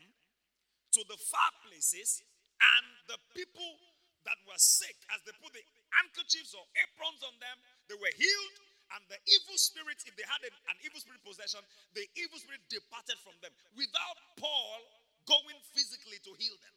[0.96, 2.24] to the far places,
[2.60, 3.80] and the people
[4.28, 7.58] that were sick, as they put the handkerchiefs or aprons on them,
[7.92, 8.56] they were healed
[8.94, 11.62] and the evil spirit, if they had an evil spirit possession,
[11.98, 14.80] the evil spirit departed from them without Paul
[15.26, 16.76] going physically to heal them.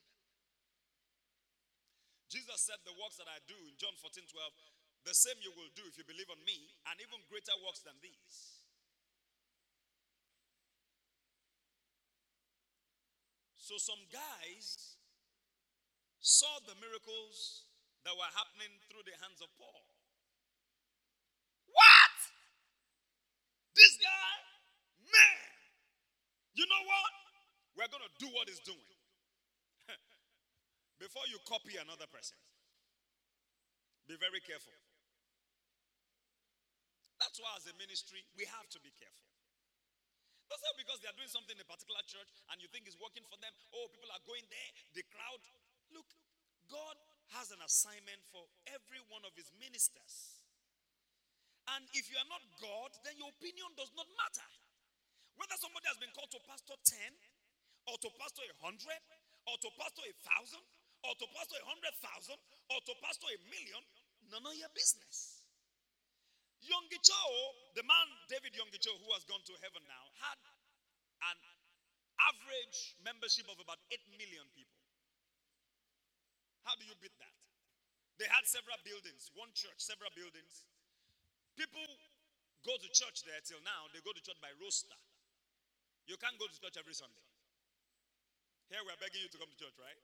[2.33, 5.71] Jesus said, The works that I do in John 14 12, the same you will
[5.79, 8.67] do if you believe on me, and even greater works than these.
[13.55, 14.99] So some guys
[16.23, 17.67] saw the miracles
[18.07, 19.83] that were happening through the hands of Paul.
[21.67, 22.19] What?
[23.77, 24.33] This guy?
[25.05, 25.47] Man.
[26.57, 27.13] You know what?
[27.77, 28.97] We're going to do what he's doing.
[31.05, 32.41] Before you copy another person,
[34.09, 34.73] be very careful.
[37.21, 39.29] That's why, as a ministry, we have to be careful.
[40.49, 42.97] That's not because they are doing something in a particular church and you think it's
[42.97, 43.51] working for them.
[43.75, 45.43] Oh, people are going there, the crowd.
[45.91, 46.07] Look,
[46.71, 46.97] God
[47.35, 50.36] has an assignment for every one of his ministers.
[51.75, 54.47] And if you are not God, then your opinion does not matter.
[55.35, 57.11] Whether somebody has been called to pastor 10,
[57.91, 58.73] or to pastor a 100,
[59.51, 60.63] or to pastor a 1,000,
[61.07, 62.39] or to pastor a 100,000,
[62.71, 63.83] or to pastor a million,
[64.31, 65.45] none of your business.
[66.67, 67.21] Yonggi Cho,
[67.79, 70.39] the man David Yonggi Cho, who has gone to heaven now, had
[71.31, 71.39] an
[72.19, 74.83] average membership of about 8 million people.
[76.67, 77.37] How do you beat that?
[78.19, 80.67] They had several buildings, one church, several buildings.
[81.57, 81.89] People
[82.69, 84.93] go to church there till now, they go to church by roster.
[86.05, 87.25] You can't go to church every Sunday.
[88.69, 89.99] Here we're begging you to come to church, right?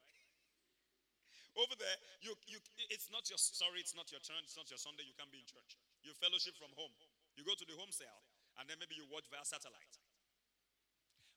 [1.53, 2.57] Over there, you, you,
[2.89, 5.45] it's not your, sorry, it's not your turn, it's not your Sunday, you can't be
[5.45, 5.77] in church.
[6.01, 6.91] You fellowship from home.
[7.37, 8.25] You go to the home cell,
[8.57, 9.95] and then maybe you watch via satellite.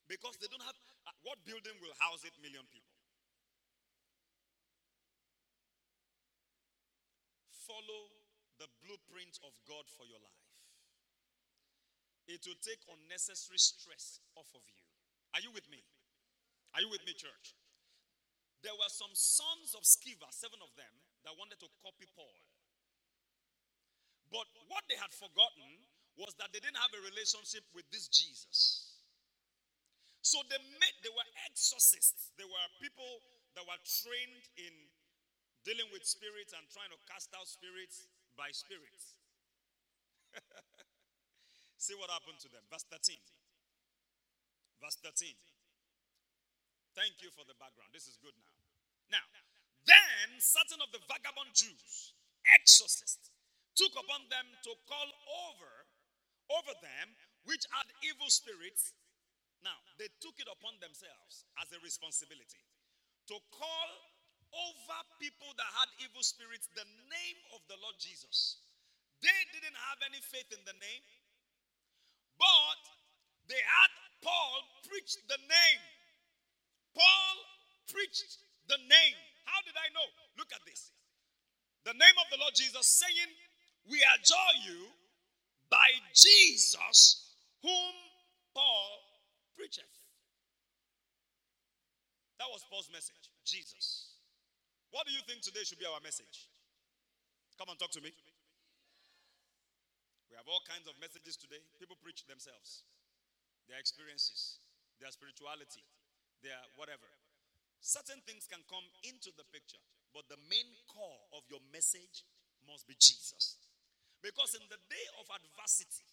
[0.08, 2.96] Because they don't have, uh, what building will house 8 million people?
[7.68, 8.15] Follow
[8.58, 10.46] the blueprint of God for your life.
[12.26, 14.82] It will take unnecessary stress off of you.
[15.36, 15.84] Are you with me?
[16.74, 17.54] Are you with me, church?
[18.66, 20.90] There were some sons of Sceva, seven of them,
[21.22, 22.34] that wanted to copy Paul.
[24.32, 25.86] But what they had forgotten
[26.18, 28.98] was that they didn't have a relationship with this Jesus.
[30.26, 32.34] So they made they were exorcists.
[32.34, 33.22] They were people
[33.54, 34.74] that were trained in
[35.62, 39.16] dealing with spirits and trying to cast out spirits by spirits.
[41.82, 42.62] See what happened to them.
[42.68, 43.16] Verse 13.
[44.80, 45.32] Verse 13.
[46.96, 47.92] Thank you for the background.
[47.92, 48.56] This is good now.
[49.20, 49.26] Now,
[49.84, 52.16] then certain of the vagabond Jews,
[52.56, 53.32] exorcists,
[53.76, 55.08] took upon them to call
[55.48, 55.86] over
[56.50, 57.12] over them
[57.44, 58.94] which had evil spirits.
[59.62, 62.62] Now, they took it upon themselves as a responsibility
[63.30, 63.88] to call
[64.56, 68.60] over people that had evil spirits the name of the Lord Jesus.
[69.20, 71.04] They didn't have any faith in the name,
[72.40, 72.80] but
[73.48, 73.90] they had
[74.24, 75.82] Paul preach the name.
[76.96, 77.34] Paul
[77.88, 79.18] preached the name.
[79.44, 80.08] How did I know?
[80.36, 80.92] Look at this.
[81.84, 83.30] The name of the Lord Jesus saying,
[83.86, 84.90] We adjure you
[85.70, 87.30] by Jesus,
[87.62, 87.94] whom
[88.54, 88.90] Paul
[89.54, 89.84] preacheth.
[92.38, 93.30] That was Paul's message.
[93.44, 94.15] Jesus.
[94.96, 96.48] What do you think today should be our message?
[97.60, 98.08] Come and talk to me.
[100.32, 101.60] We have all kinds of messages today.
[101.76, 102.80] People preach themselves,
[103.68, 104.56] their experiences,
[104.96, 105.84] their spirituality,
[106.40, 107.04] their whatever.
[107.84, 109.84] Certain things can come into the picture,
[110.16, 112.24] but the main core of your message
[112.64, 113.60] must be Jesus.
[114.24, 116.08] Because in the day of adversity,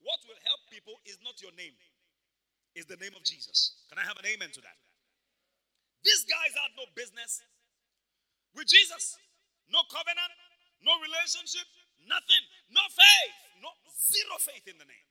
[0.00, 1.76] what will help people is not your name,
[2.72, 3.84] is the name of Jesus.
[3.92, 4.80] Can I have an amen to that?
[6.00, 7.44] These guys had no business
[8.54, 9.18] with Jesus,
[9.70, 10.32] no covenant,
[10.82, 11.66] no relationship,
[12.06, 15.08] nothing, no faith, no zero faith in the name.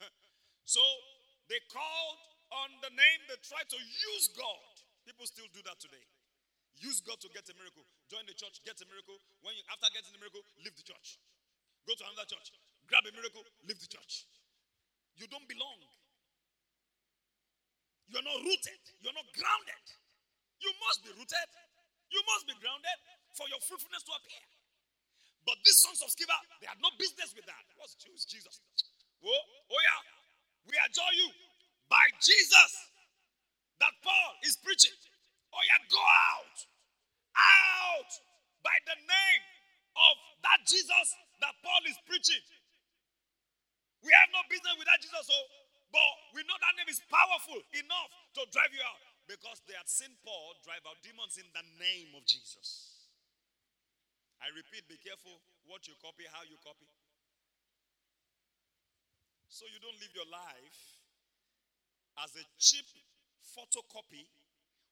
[0.64, 0.80] so
[1.48, 2.20] they called
[2.52, 4.72] on the name, they tried to use God.
[5.04, 6.04] People still do that today.
[6.80, 7.84] Use God to get a miracle.
[8.08, 9.16] Join the church, get a miracle.
[9.44, 11.20] When you after getting the miracle, leave the church.
[11.84, 12.54] Go to another church.
[12.86, 14.26] Grab a miracle, leave the church.
[15.16, 15.80] You don't belong.
[18.08, 18.82] You are not rooted.
[19.00, 19.84] You are not grounded.
[20.60, 21.50] You must be rooted.
[22.12, 22.98] You must be grounded
[23.32, 24.44] for your fruitfulness to appear.
[25.48, 27.64] But these sons of Sceva, they had no business with that.
[27.80, 28.28] What's Jews?
[28.28, 28.60] Jesus.
[29.24, 30.00] Oh, oh yeah.
[30.68, 31.32] We adore you
[31.88, 32.70] by Jesus
[33.80, 34.94] that Paul is preaching.
[35.50, 36.58] Oh yeah, go out.
[37.32, 38.12] Out
[38.62, 39.42] by the name
[39.96, 40.14] of
[40.46, 41.06] that Jesus
[41.40, 42.44] that Paul is preaching.
[44.04, 45.38] We have no business with that Jesus, so,
[45.90, 49.88] but we know that name is powerful enough to drive you out because they had
[49.88, 53.08] seen Paul drive out demons in the name of Jesus.
[54.44, 56.84] I repeat, be careful what you copy, how you copy.
[59.48, 60.80] So you don't live your life
[62.20, 62.84] as a cheap
[63.56, 64.28] photocopy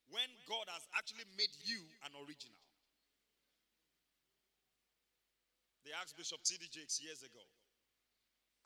[0.08, 2.56] when God has actually made you an original.
[5.84, 6.64] They asked Bishop T.D.
[6.72, 7.44] Jakes years ago,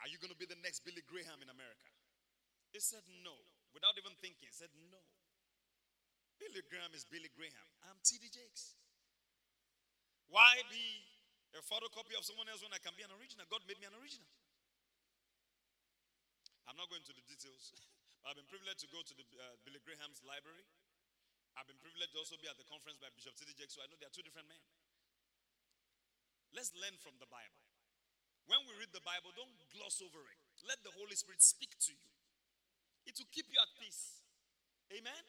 [0.02, 1.90] Are you going to be the next Billy Graham in America?
[2.70, 3.34] He said no,
[3.74, 4.50] without even thinking.
[4.50, 5.02] He said no.
[6.38, 7.68] Billy Graham is Billy Graham.
[7.86, 8.26] I'm T.D.
[8.30, 8.74] Jakes.
[10.30, 11.04] Why be
[11.54, 13.46] a photocopy of someone else when I can be an original?
[13.46, 14.26] God made me an original.
[16.66, 17.70] I'm not going to the details,
[18.26, 20.64] I've been privileged to go to the uh, Billy Graham's library.
[21.54, 23.52] I've been privileged to also be at the conference by Bishop T.D.
[23.54, 24.58] Jakes, so I know they are two different men.
[26.56, 27.62] Let's learn from the Bible.
[28.48, 30.40] When we read the Bible, don't gloss over it.
[30.66, 32.10] Let the Holy Spirit speak to you.
[33.04, 34.24] It will keep you at peace.
[34.88, 35.24] Amen?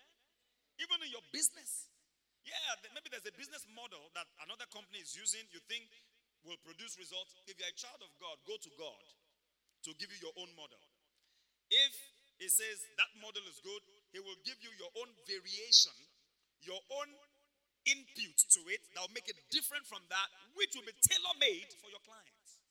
[0.80, 1.88] Even in your business.
[2.46, 5.90] Yeah, maybe there's a business model that another company is using, you think
[6.46, 7.34] will produce results.
[7.50, 9.04] If you're a child of God, go to God
[9.90, 10.78] to give you your own model.
[11.74, 11.94] If
[12.38, 13.82] he says that model is good,
[14.14, 15.96] he will give you your own variation,
[16.62, 17.10] your own
[17.90, 21.70] input to it that will make it different from that, which will be tailor made
[21.82, 22.62] for your clients.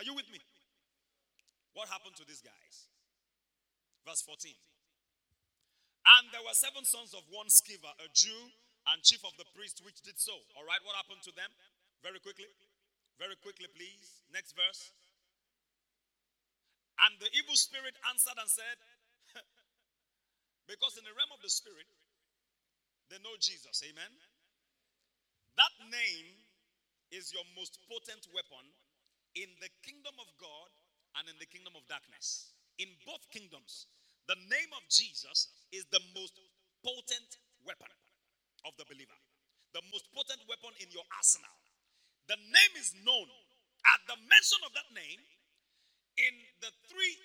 [0.00, 0.40] Are you with me?
[1.76, 2.74] What happened to these guys?
[4.08, 4.56] Verse 14.
[6.06, 8.50] And there were seven sons of one Sceva, a Jew
[8.88, 10.32] and chief of the priests which did so.
[10.56, 11.52] All right, what happened to them?
[12.00, 12.48] Very quickly.
[13.20, 14.24] Very quickly, please.
[14.32, 14.96] Next verse.
[17.04, 18.76] And the evil spirit answered and said,
[20.70, 21.88] Because in the realm of the spirit,
[23.12, 23.80] they know Jesus.
[23.84, 24.12] Amen.
[25.56, 26.28] That name
[27.12, 28.64] is your most potent weapon
[29.36, 30.70] in the kingdom of God
[31.18, 32.54] and in the kingdom of darkness.
[32.78, 33.90] In both kingdoms,
[34.28, 36.36] the name of Jesus is the most
[36.84, 37.90] potent weapon
[38.66, 39.16] of the believer,
[39.72, 41.52] the most potent weapon in your arsenal.
[42.28, 43.28] The name is known.
[43.80, 45.24] At the mention of that name,
[46.20, 47.16] in the three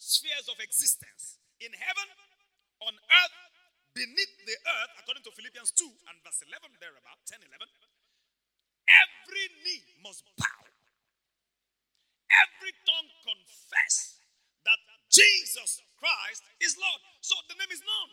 [0.00, 2.08] spheres of existence in heaven,
[2.80, 3.38] on earth,
[3.92, 7.68] beneath the earth, according to Philippians 2 and verse 11, thereabout, 10 11,
[8.88, 10.62] every knee must bow,
[12.32, 14.21] every tongue confess
[15.12, 17.00] Jesus Christ is Lord.
[17.20, 18.10] So the name is known.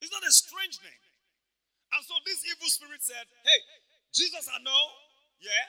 [0.00, 1.04] It's not a strange name.
[1.94, 3.60] And so this evil spirit said, Hey,
[4.10, 4.84] Jesus I know,
[5.38, 5.66] yeah.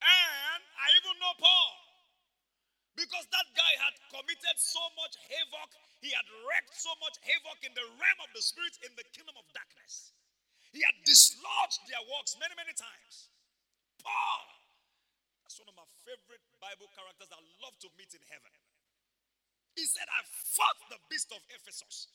[0.00, 1.72] And I even know Paul.
[2.94, 7.74] Because that guy had committed so much havoc, he had wreaked so much havoc in
[7.74, 10.14] the realm of the spirit in the kingdom of darkness.
[10.70, 13.30] He had dislodged their works many, many times.
[13.98, 14.46] Paul,
[15.42, 18.50] that's one of my favorite Bible characters I love to meet in heaven.
[19.74, 22.06] He said, I fought the beast of Ephesus.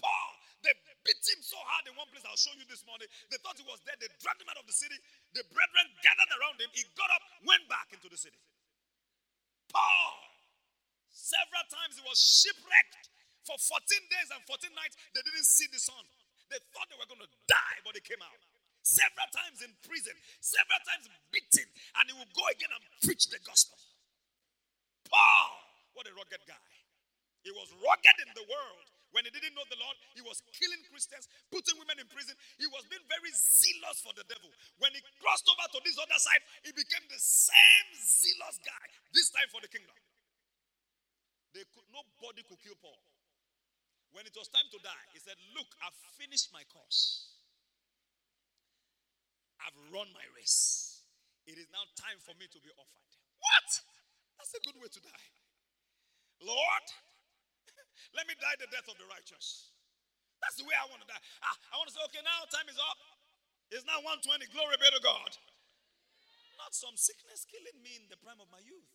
[0.00, 0.32] Paul,
[0.64, 0.72] they
[1.04, 2.24] beat him so hard in one place.
[2.24, 3.06] I'll show you this morning.
[3.28, 4.00] They thought he was dead.
[4.00, 4.96] They dragged him out of the city.
[5.36, 6.72] The brethren gathered around him.
[6.72, 8.40] He got up, went back into the city.
[9.68, 10.16] Paul,
[11.12, 13.12] several times he was shipwrecked
[13.44, 14.96] for 14 days and 14 nights.
[15.12, 16.00] They didn't see the sun.
[16.48, 18.40] They thought they were going to die, but they came out.
[18.84, 20.12] Several times in prison,
[20.44, 21.64] several times beaten,
[21.96, 23.80] and he will go again and preach the gospel.
[25.08, 25.48] Paul,
[25.96, 26.60] what a rugged guy.
[27.44, 28.88] He was rugged in the world.
[29.12, 32.34] When he didn't know the Lord, he was killing Christians, putting women in prison.
[32.58, 34.50] He was being very zealous for the devil.
[34.82, 38.84] When he crossed over to this other side, he became the same zealous guy,
[39.14, 39.94] this time for the kingdom.
[41.54, 42.98] They could, nobody could kill Paul.
[44.10, 47.38] When it was time to die, he said, Look, I've finished my course.
[49.62, 51.06] I've run my race.
[51.46, 53.10] It is now time for me to be offered.
[53.38, 53.68] What?
[54.38, 55.26] That's a good way to die.
[56.42, 56.86] Lord,
[58.12, 59.74] let me die the death of the righteous.
[60.42, 61.22] That's the way I want to die.
[61.40, 63.00] Ah, I want to say, okay, now time is up.
[63.72, 64.44] It's now 120.
[64.52, 65.32] Glory be to God.
[66.60, 68.92] Not some sickness killing me in the prime of my youth.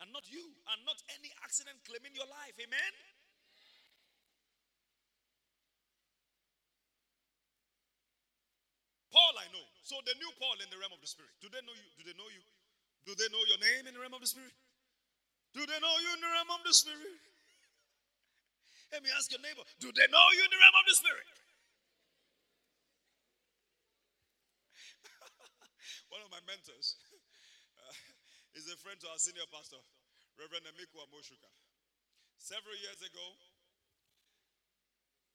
[0.00, 0.42] And not you.
[0.72, 2.56] And not any accident claiming your life.
[2.56, 2.92] Amen?
[9.12, 9.66] Paul, I know.
[9.82, 11.34] So they knew Paul in the realm of the spirit.
[11.42, 11.88] Do they know you?
[11.98, 12.42] Do they know you?
[13.04, 14.54] Do they know your name in the realm of the spirit?
[15.52, 17.18] Do they know you in the realm of the spirit?
[18.90, 21.28] Let me ask your neighbor, do they know you in the realm of the spirit?
[26.14, 26.98] One of my mentors
[27.78, 27.94] uh,
[28.58, 29.78] is a friend to our senior pastor,
[30.42, 31.46] Reverend Emiku Amoshuka.
[32.34, 33.26] Several years ago,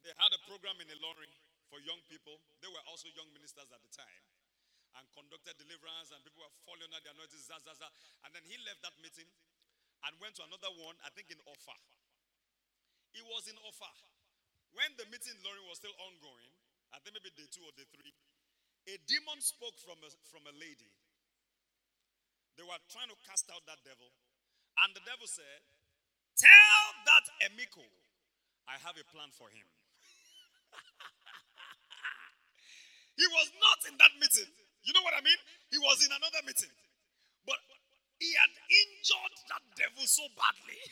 [0.03, 1.31] they had a program in Ilorin
[1.71, 2.35] for young people.
[2.59, 4.23] They were also young ministers at the time
[4.99, 8.95] and conducted deliverance, and people were falling under the anointing, And then he left that
[8.99, 9.27] meeting
[10.07, 11.75] and went to another one, I think in Offa.
[13.15, 13.87] He was in Offa.
[14.75, 16.51] When the meeting in Ilorin was still ongoing,
[16.91, 18.11] I think maybe day two or day three,
[18.91, 20.91] a demon spoke from a, from a lady.
[22.59, 24.11] They were trying to cast out that devil.
[24.83, 25.63] And the devil said,
[26.35, 27.87] Tell that Emiko,
[28.67, 29.63] I have a plan for him.
[33.19, 34.51] he was not in that meeting.
[34.83, 35.39] You know what I mean?
[35.71, 36.75] He was in another meeting.
[37.47, 37.63] But
[38.19, 40.83] he had injured that devil so badly.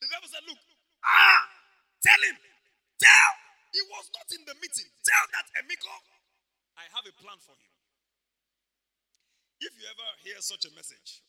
[0.00, 0.56] The devil said, Look,
[1.04, 1.42] Ah,
[2.04, 2.38] tell him.
[3.00, 3.32] Tell.
[3.72, 4.90] He was not in the meeting.
[5.06, 5.94] Tell that Emiko,
[6.78, 7.72] I have a plan for him.
[9.60, 11.22] If you ever hear such a message,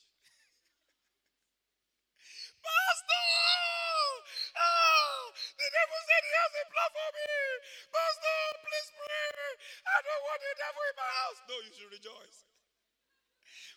[2.65, 3.27] Pastor!
[4.57, 5.19] Oh,
[5.57, 7.31] the devil said he has a plan for me.
[7.91, 9.49] Pastor, please pray.
[9.87, 11.39] I don't want the devil in my house.
[11.47, 12.37] No, you should rejoice.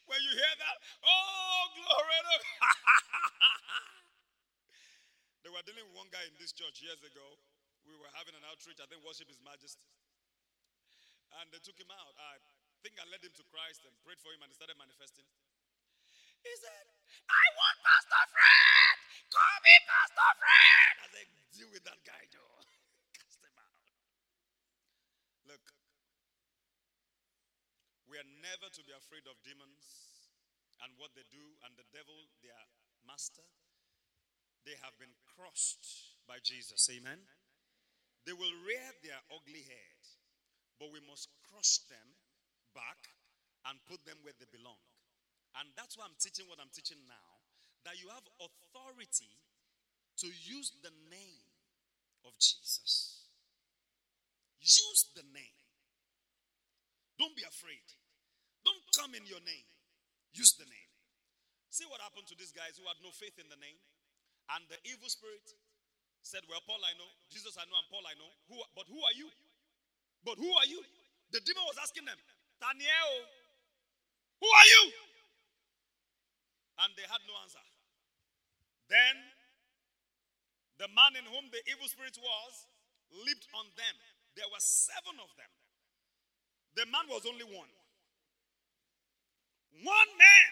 [0.06, 0.76] When you hear that,
[1.06, 2.78] oh, glory to God.
[5.44, 7.36] They were dealing with one guy in this church years ago.
[7.84, 9.92] We were having an outreach, I think worship His Majesty.
[11.36, 12.16] And they took him out.
[12.16, 12.40] I
[12.80, 15.28] think I led him to Christ and prayed for him, and he started manifesting.
[16.40, 16.84] He said,
[17.28, 18.96] I want Pastor Fred.
[19.28, 20.94] Call me Pastor Fred.
[21.04, 22.48] I said, deal with that guy, Joe.
[23.18, 23.84] Cast him out.
[25.44, 25.64] Look,
[28.08, 29.84] we are never to be afraid of demons
[30.80, 32.56] and what they do, and the devil, their
[33.04, 33.44] master
[34.64, 36.88] they have been crushed by Jesus.
[36.88, 37.20] Amen.
[38.24, 40.00] They will rear their ugly head,
[40.80, 42.08] but we must crush them
[42.72, 43.12] back
[43.68, 44.80] and put them where they belong.
[45.60, 47.30] And that's why I'm teaching what I'm teaching now
[47.84, 49.36] that you have authority
[50.24, 51.48] to use the name
[52.24, 53.28] of Jesus.
[54.64, 55.60] Use the name.
[57.20, 57.84] Don't be afraid.
[58.64, 59.68] Don't come in your name.
[60.32, 60.90] Use the name.
[61.68, 63.76] See what happened to these guys who had no faith in the name?
[64.52, 65.44] And the evil spirit
[66.20, 67.08] said, Well, Paul, I know.
[67.32, 67.78] Jesus, I know.
[67.80, 68.28] And Paul, I know.
[68.52, 69.28] Who, but who are you?
[70.24, 70.80] But who are you?
[71.32, 72.16] The demon was asking them,
[72.60, 73.12] Daniel,
[74.40, 74.84] who are you?
[76.84, 77.62] And they had no answer.
[78.88, 79.14] Then
[80.80, 82.52] the man in whom the evil spirit was
[83.24, 83.94] leaped on them.
[84.34, 85.52] There were seven of them.
[86.74, 87.70] The man was only one.
[89.82, 90.50] One man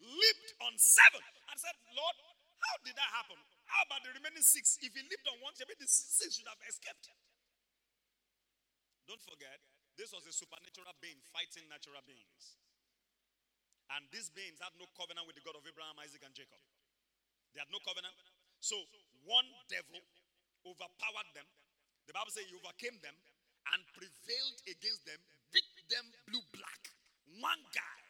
[0.00, 2.16] leaped on seven and said, Lord,
[2.58, 3.38] How did that happen?
[3.66, 4.78] How about the remaining six?
[4.82, 7.10] If he lived on one, maybe the six should have escaped.
[9.06, 9.62] Don't forget,
[9.96, 12.58] this was a supernatural being fighting natural beings.
[13.96, 16.60] And these beings had no covenant with the God of Abraham, Isaac, and Jacob.
[17.56, 18.12] They had no covenant.
[18.60, 18.76] So
[19.24, 20.02] one devil
[20.66, 21.48] overpowered them.
[22.04, 23.16] The Bible says he overcame them
[23.72, 25.20] and prevailed against them,
[25.52, 26.92] beat them blue black.
[27.40, 28.00] One guy.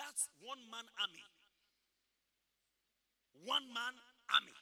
[0.00, 1.24] That's one man army.
[3.42, 3.94] One man
[4.30, 4.54] army.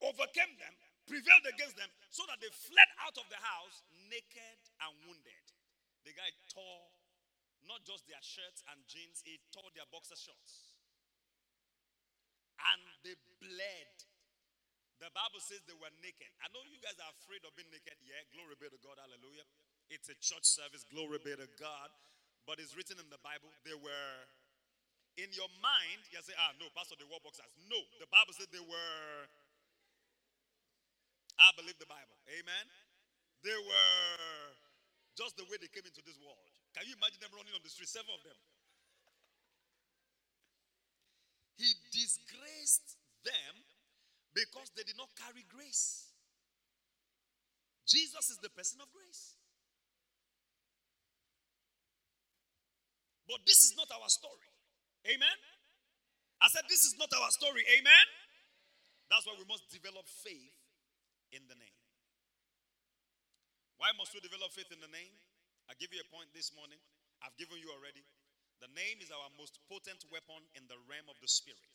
[0.00, 4.92] Overcame them, prevailed against them, so that they fled out of the house naked and
[5.04, 5.44] wounded.
[6.08, 6.88] The guy tore
[7.68, 10.80] not just their shirts and jeans, he tore their boxer shorts.
[12.60, 13.96] And they bled.
[15.00, 16.28] The Bible says they were naked.
[16.44, 17.96] I know you guys are afraid of being naked.
[18.04, 19.00] Yeah, glory be to God.
[19.00, 19.48] Hallelujah.
[19.88, 20.84] It's a church service.
[20.84, 21.88] Glory be to God.
[22.44, 23.48] But it's written in the Bible.
[23.64, 24.12] They were
[25.18, 26.06] in your mind.
[26.12, 27.48] You say, ah, no, Pastor, they wore boxers.
[27.66, 29.14] No, the Bible said they were.
[31.40, 32.18] I believe the Bible.
[32.28, 32.66] Amen.
[33.40, 34.54] They were
[35.16, 36.52] just the way they came into this world.
[36.76, 37.88] Can you imagine them running on the street?
[37.88, 38.36] Seven of them.
[41.56, 43.54] He disgraced them
[44.32, 46.12] because they did not carry grace.
[47.88, 49.34] Jesus is the person of grace.
[53.26, 54.49] But this is not our story.
[55.08, 55.38] Amen?
[56.40, 57.64] I said, This is not our story.
[57.78, 58.06] Amen?
[59.08, 60.56] That's why we must develop faith
[61.32, 61.78] in the name.
[63.80, 65.14] Why must we develop faith in the name?
[65.66, 66.78] I give you a point this morning.
[67.24, 68.04] I've given you already.
[68.60, 71.74] The name is our most potent weapon in the realm of the spirit.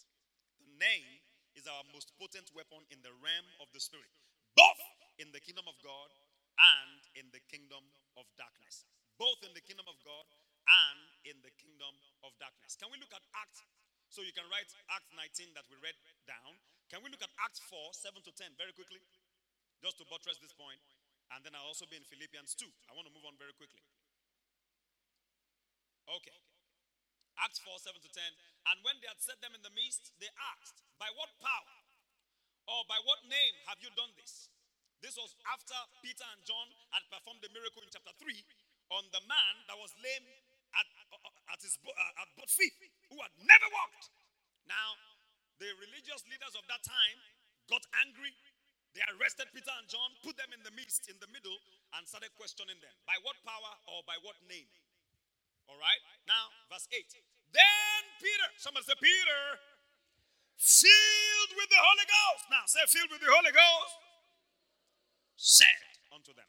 [0.61, 1.09] The name
[1.57, 4.11] is our most potent weapon in the realm of the spirit,
[4.53, 4.81] both
[5.17, 6.11] in the kingdom of God
[6.59, 7.81] and in the kingdom
[8.19, 8.85] of darkness.
[9.17, 10.27] Both in the kingdom of God
[10.67, 12.77] and in the kingdom of darkness.
[12.77, 13.65] Can we look at Acts?
[14.09, 15.97] So you can write Acts 19 that we read
[16.29, 16.61] down.
[16.87, 19.01] Can we look at Acts 4, 7 to 10 very quickly?
[19.81, 20.79] Just to buttress this point.
[21.33, 22.69] And then I'll also be in Philippians 2.
[22.87, 23.81] I want to move on very quickly.
[26.05, 26.37] Okay.
[27.41, 28.21] Acts 4 7 to 10.
[28.71, 31.75] And when they had set them in the midst, they asked, By what power
[32.69, 34.53] or by what name have you done this?
[35.01, 38.31] This was after Peter and John had performed the miracle in chapter 3
[38.93, 40.25] on the man that was lame
[40.79, 42.75] at, uh, at his uh, at both feet,
[43.09, 44.11] who had never walked.
[44.67, 44.97] Now,
[45.59, 47.19] the religious leaders of that time
[47.69, 48.35] got angry
[48.95, 51.59] they arrested Peter and John, put them in the midst, in the middle,
[51.99, 52.95] and started questioning them.
[53.03, 54.71] By what power or by what name?
[55.67, 55.99] All right?
[56.23, 57.03] Now, verse 8.
[57.51, 59.43] Then Peter, somebody say, Peter,
[60.55, 62.43] filled with the Holy Ghost.
[62.47, 63.95] Now, say, filled with the Holy Ghost,
[65.35, 65.83] said
[66.15, 66.47] unto them.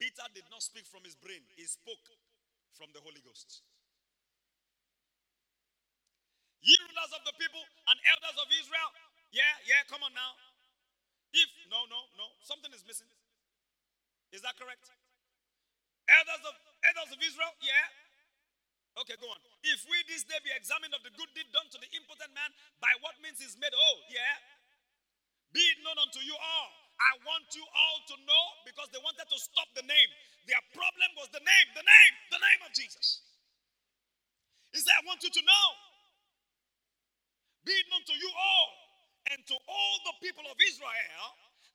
[0.00, 2.00] Peter did not speak from his brain, he spoke
[2.76, 3.62] from the Holy Ghost.
[6.60, 8.90] Ye rulers of the people and elders of Israel,
[9.30, 10.34] yeah, yeah, come on now.
[11.32, 13.08] If, no, no, no, something is missing.
[14.32, 14.88] Is that correct?
[16.08, 16.54] Elders of,
[16.84, 17.88] elders of Israel, yeah.
[19.04, 19.38] Okay, go on.
[19.62, 22.50] If we this day be examined of the good deed done to the impotent man,
[22.82, 24.36] by what means is made whole, yeah.
[25.54, 26.87] Be it known unto you all.
[26.98, 30.10] I want you all to know because they wanted to stop the name.
[30.50, 33.22] Their problem was the name, the name, the name of Jesus.
[34.74, 35.66] He said, I want you to know.
[37.62, 38.70] Be it known to you all
[39.30, 41.26] and to all the people of Israel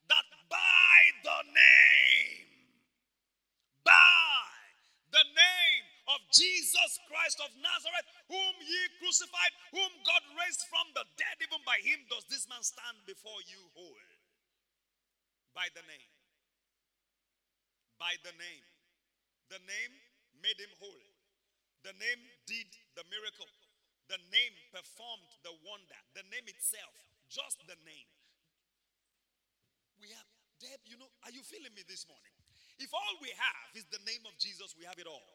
[0.09, 2.49] that by the name,
[3.86, 4.43] by
[5.13, 11.05] the name of Jesus Christ of Nazareth, whom ye crucified, whom God raised from the
[11.15, 14.12] dead, even by him does this man stand before you whole.
[15.54, 16.12] By the name.
[18.01, 18.66] By the name.
[19.49, 19.93] The name
[20.41, 21.08] made him whole.
[21.86, 23.49] The name did the miracle.
[24.10, 25.99] The name performed the wonder.
[26.18, 26.93] The name itself
[27.34, 28.10] just the name.
[29.97, 30.30] We have,
[30.62, 32.34] Deb, you know, are you feeling me this morning?
[32.78, 35.34] If all we have is the name of Jesus, we have it all.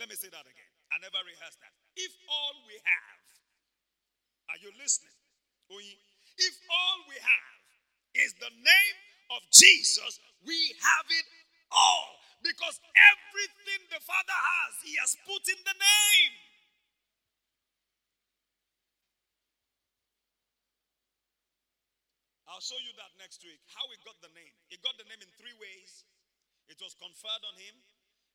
[0.00, 0.72] Let me say that again.
[0.88, 1.74] I never rehearsed that.
[2.00, 3.22] If all we have,
[4.54, 5.14] are you listening?
[5.70, 7.53] If all we have
[8.14, 8.96] is the name
[9.34, 11.26] of Jesus, we have it
[11.70, 12.18] all.
[12.44, 16.32] Because everything the Father has, He has put in the name.
[22.44, 23.58] I'll show you that next week.
[23.72, 24.54] How he got the name.
[24.70, 26.06] He got the name in three ways.
[26.70, 27.74] It was conferred on him,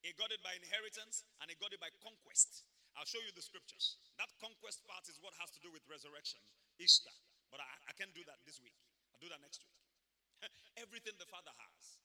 [0.03, 2.63] he got it by inheritance, and he got it by conquest.
[2.95, 3.99] I'll show you the scriptures.
[4.19, 6.39] That conquest part is what has to do with resurrection,
[6.79, 7.11] Easter.
[7.51, 8.75] But I, I can't do that this week.
[9.19, 9.75] I'll do that next week.
[10.87, 11.99] Everything the Father has.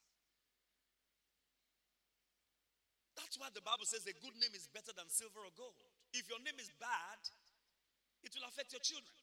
[3.15, 5.79] That's why the Bible says a good name is better than silver or gold.
[6.11, 7.23] If your name is bad,
[8.19, 9.15] it will affect your children.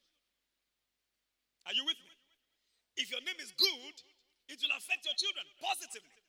[1.69, 2.17] Are you with me?
[2.97, 3.97] If your name is good,
[4.49, 6.25] it will affect your children positively.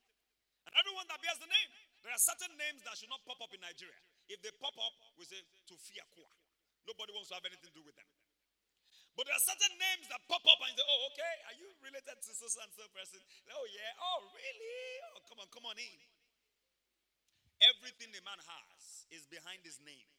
[0.68, 1.72] And everyone that bears the name,
[2.03, 3.95] there are certain names that should not pop up in Nigeria.
[4.28, 6.03] If they pop up, we say to fear
[6.84, 8.12] Nobody wants to have anything to do with them.
[9.14, 11.70] But there are certain names that pop up and you say, oh, okay, are you
[11.86, 13.22] related to so and so person?
[13.53, 13.91] Oh, yeah.
[14.01, 14.82] Oh, really?
[15.14, 15.99] Oh, come on, come on in.
[17.61, 20.09] Everything a man has is behind his name.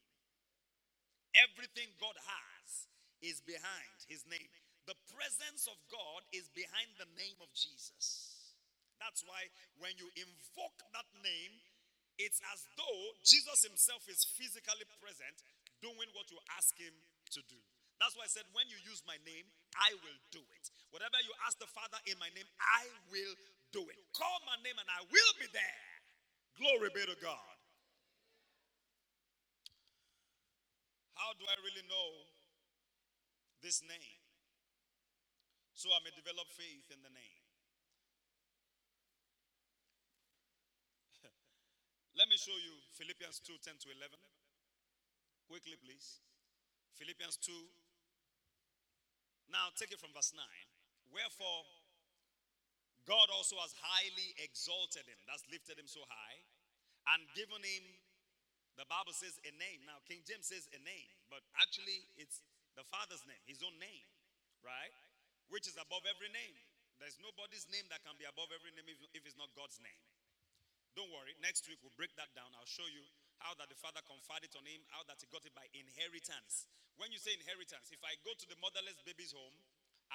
[1.35, 2.87] Everything God has
[3.19, 4.47] is behind his name.
[4.87, 8.55] The presence of God is behind the name of Jesus.
[9.03, 9.51] That's why
[9.83, 11.59] when you invoke that name,
[12.15, 15.43] it's as though Jesus himself is physically present
[15.83, 16.95] doing what you ask him
[17.35, 17.59] to do.
[18.03, 19.47] That's why I said, when you use my name,
[19.79, 20.65] I will do it.
[20.91, 23.35] Whatever you ask the Father in my name, I will
[23.71, 24.01] do it.
[24.13, 25.83] Call my name and I will be there.
[26.59, 27.57] Glory be to God.
[31.15, 32.09] How do I really know
[33.63, 34.25] this name?
[35.85, 37.43] so I may develop faith in the name.
[42.19, 44.17] Let me show you Philippians 2 10 to 11.
[45.45, 46.25] Quickly, please.
[46.97, 47.53] Philippians 2.
[49.53, 50.41] Now, take it from verse 9.
[51.13, 51.63] Wherefore,
[53.05, 56.39] God also has highly exalted him, that's lifted him so high,
[57.15, 57.85] and given him,
[58.81, 59.87] the Bible says, a name.
[59.87, 62.43] Now, King James says a name, but actually, it's
[62.75, 64.09] the Father's name, his own name,
[64.65, 64.91] right?
[65.53, 66.57] which is above every name.
[67.03, 70.03] There's nobody's name that can be above every name if, if it's not God's name.
[70.95, 72.47] Don't worry, next week we'll break that down.
[72.55, 73.03] I'll show you
[73.45, 76.65] how that the father conferred it on him, how that he got it by inheritance.
[76.97, 79.53] When you say inheritance, if I go to the motherless baby's home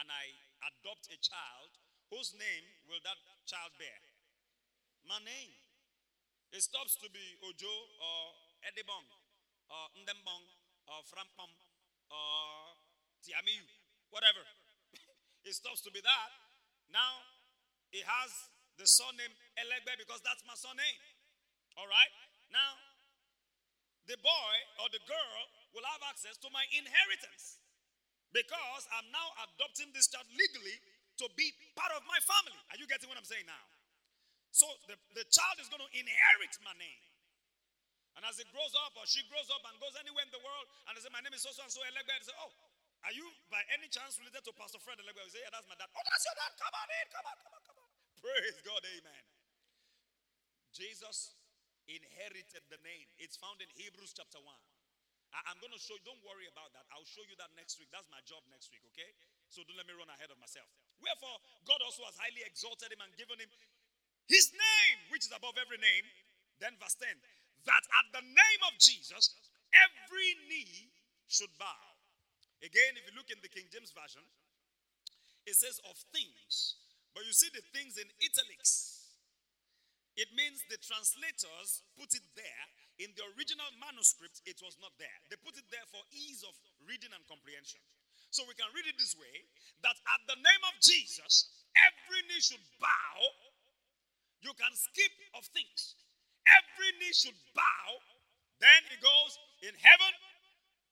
[0.01, 0.33] and I
[0.65, 1.71] adopt a child,
[2.09, 4.01] whose name will that child bear?
[5.05, 5.53] My name.
[6.49, 7.69] It stops to be Ojo
[8.01, 8.21] or
[8.65, 9.05] Edibong
[9.69, 10.45] or Ndembong
[10.89, 11.53] or Frampom
[12.09, 12.73] or
[13.21, 13.63] Tiamiyu,
[14.09, 14.41] whatever.
[15.47, 16.31] It stops to be that.
[16.89, 17.21] Now
[17.93, 18.31] it has
[18.81, 20.99] the surname Elegbe because that's my surname.
[21.77, 22.13] All right?
[22.49, 22.75] Now,
[24.09, 25.39] the boy or the girl
[25.77, 27.61] will have access to my inheritance
[28.33, 30.77] because I'm now adopting this child legally
[31.21, 32.57] to be part of my family.
[32.73, 33.65] Are you getting what I'm saying now?
[34.49, 37.03] So the, the child is going to inherit my name.
[38.17, 40.65] And as it grows up or she grows up and goes anywhere in the world
[40.89, 42.51] and they say, My name is so and so Elegbe, they say, Oh,
[43.05, 45.21] are you by any chance related to Pastor Fred Elegbe?
[45.23, 45.87] You say, yeah, that's my dad.
[45.93, 46.51] Oh, that's your dad.
[46.59, 47.07] Come on in.
[47.13, 47.89] Come on, come on, come on.
[48.19, 48.81] Praise God.
[48.83, 49.23] Amen.
[50.75, 51.38] Jesus
[51.89, 53.09] inherited the name.
[53.17, 54.45] It's found in Hebrews chapter 1.
[55.29, 56.89] I, am going to show you, don't worry about that.
[56.89, 57.93] I'll show you that next week.
[57.93, 59.13] That's my job next week, okay?
[59.53, 60.65] So don't let me run ahead of myself.
[60.97, 61.37] Wherefore,
[61.69, 63.49] God also has highly exalted him and given him
[64.25, 66.05] his name, which is above every name.
[66.61, 67.09] Then, verse 10
[67.67, 69.35] that at the name of Jesus,
[69.75, 70.95] every knee
[71.27, 71.89] should bow
[72.59, 74.23] Again, if you look in the King James Version,
[75.47, 76.75] it says of things.
[77.15, 78.98] But you see the things in italics.
[80.19, 82.65] It means the translators put it there.
[82.99, 85.15] In the original manuscript, it was not there.
[85.31, 86.51] They put it there for ease of
[86.83, 87.79] reading and comprehension.
[88.27, 89.47] So we can read it this way
[89.87, 91.47] that at the name of Jesus,
[91.79, 93.15] every knee should bow.
[94.43, 95.95] You can skip of things.
[96.43, 97.87] Every knee should bow.
[98.59, 99.31] Then it goes
[99.63, 100.13] in heaven,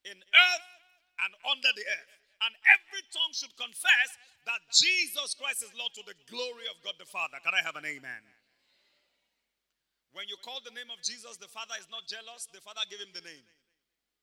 [0.08, 0.68] in earth,
[1.28, 2.14] and under the earth.
[2.48, 4.10] And every tongue should confess
[4.48, 7.44] that Jesus Christ is Lord to the glory of God the Father.
[7.44, 8.24] Can I have an amen?
[10.16, 12.48] When you call the name of Jesus, the Father is not jealous.
[12.52, 13.46] The Father gave him the name.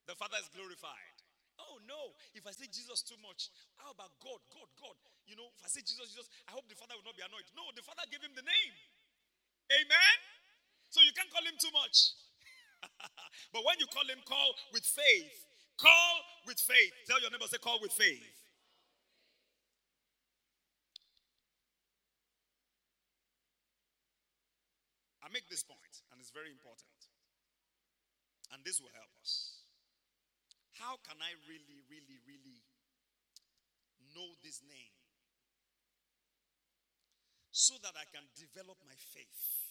[0.08, 1.16] The Father is glorified.
[1.54, 4.96] Oh no, if I say Jesus too much, how about God, God, God?
[5.24, 7.46] You know, if I say Jesus, Jesus, I hope the Father will not be annoyed.
[7.54, 8.74] No, the Father gave him the name.
[9.70, 10.18] Amen?
[10.90, 12.18] So you can't call him too much.
[13.54, 15.44] but when you call him, call with faith
[15.78, 16.14] Call
[16.46, 16.92] with faith.
[17.06, 18.22] Tell your neighbor, say, call with faith.
[25.24, 26.92] I make this point, and it's very important.
[28.52, 29.64] And this will help us.
[30.76, 32.60] How can I really, really, really
[34.12, 34.92] know this name?
[37.56, 39.64] So that I can develop my faith.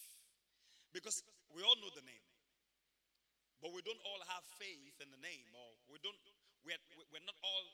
[0.90, 1.22] Because
[1.54, 2.26] we all know the name.
[3.62, 6.18] But we don't all have faith in the name, or we don't,
[6.66, 6.82] we're,
[7.14, 7.66] we're not all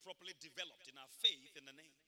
[0.00, 2.00] properly developed in our faith in the name.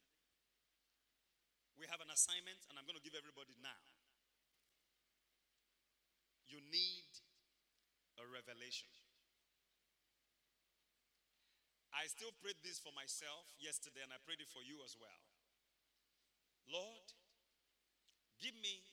[1.76, 4.01] We have an assignment, and I'm going to give everybody now.
[6.52, 7.08] You need
[8.20, 8.92] a revelation.
[11.96, 15.22] I still prayed this for myself yesterday, and I prayed it for you as well.
[16.68, 17.08] Lord,
[18.44, 18.84] give me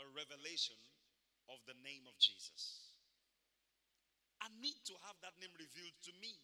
[0.00, 0.76] a revelation
[1.48, 2.92] of the name of Jesus.
[4.44, 6.36] I need to have that name revealed to me.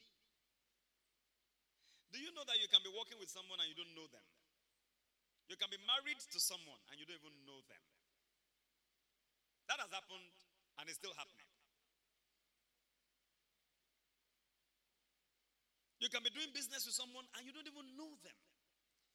[2.08, 4.24] Do you know that you can be working with someone and you don't know them?
[5.52, 7.84] You can be married to someone and you don't even know them.
[9.66, 10.30] That has happened
[10.78, 11.46] and it's still happening.
[15.98, 18.38] You can be doing business with someone and you don't even know them.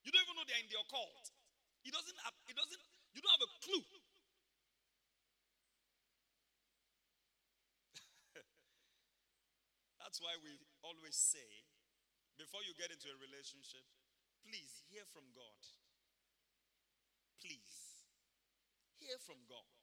[0.03, 1.31] You don't even know they're in the occult.
[1.85, 2.17] It doesn't
[2.49, 2.81] it doesn't,
[3.15, 3.85] you don't have a clue.
[10.01, 11.47] That's why we always say,
[12.35, 13.85] before you get into a relationship,
[14.43, 15.61] please hear from God.
[17.39, 18.03] Please
[18.99, 19.80] hear from God.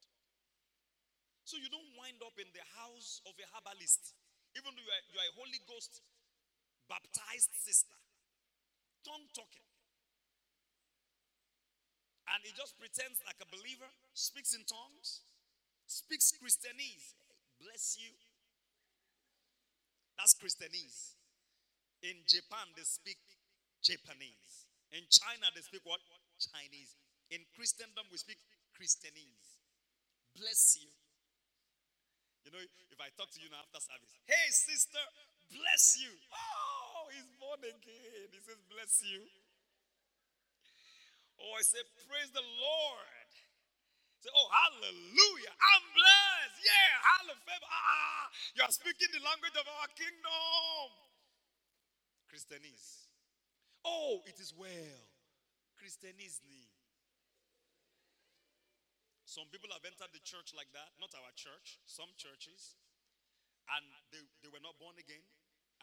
[1.49, 4.13] So you don't wind up in the house of a herbalist,
[4.53, 6.05] even though you are, you are a Holy Ghost
[6.93, 7.97] baptized sister,
[9.01, 9.65] tongue talking.
[12.29, 15.25] And he just pretends like a believer, speaks in tongues,
[15.89, 17.17] speaks Christianese.
[17.57, 18.13] Bless you.
[20.21, 21.17] That's Christianese.
[22.05, 23.25] In Japan, they speak
[23.81, 24.69] Japanese.
[24.93, 26.05] In China, they speak what?
[26.37, 26.93] Chinese.
[27.33, 28.37] In Christendom, we speak
[28.77, 29.65] Christianese.
[30.37, 30.93] Bless you.
[32.47, 35.03] You know, if I talk to you now after service, hey sister,
[35.53, 36.13] bless you.
[36.33, 38.29] Oh, he's born again.
[38.33, 39.23] He says, bless you.
[41.39, 43.31] Oh, I say, praise the Lord.
[44.19, 45.55] Say, oh, hallelujah.
[45.55, 46.59] I'm blessed.
[46.67, 47.71] Yeah, hallelujah.
[47.71, 48.27] Ah,
[48.59, 50.87] you are speaking the language of our kingdom.
[52.27, 53.07] Christianese.
[53.87, 55.03] Oh, it is well.
[55.79, 56.43] Christianese.
[59.29, 62.81] Some people have entered the church like that, not our church, some churches,
[63.69, 65.21] and they, they were not born again,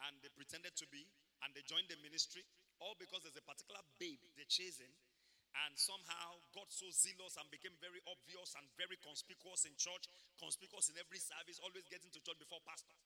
[0.02, 1.06] and they pretended to be,
[1.46, 2.42] and they joined the ministry,
[2.82, 4.90] all because there's a particular babe they're chasing,
[5.62, 10.10] and somehow got so zealous and became very obvious and very conspicuous in church,
[10.42, 12.98] conspicuous in every service, always getting to church before pastor.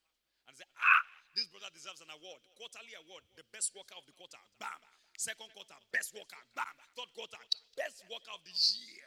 [0.48, 1.04] And say, ah,
[1.36, 4.80] this brother deserves an award, quarterly award, the best worker of the quarter, bam.
[5.20, 6.74] Second quarter, best worker, bam.
[6.96, 7.38] Third quarter,
[7.76, 8.99] best worker of the year.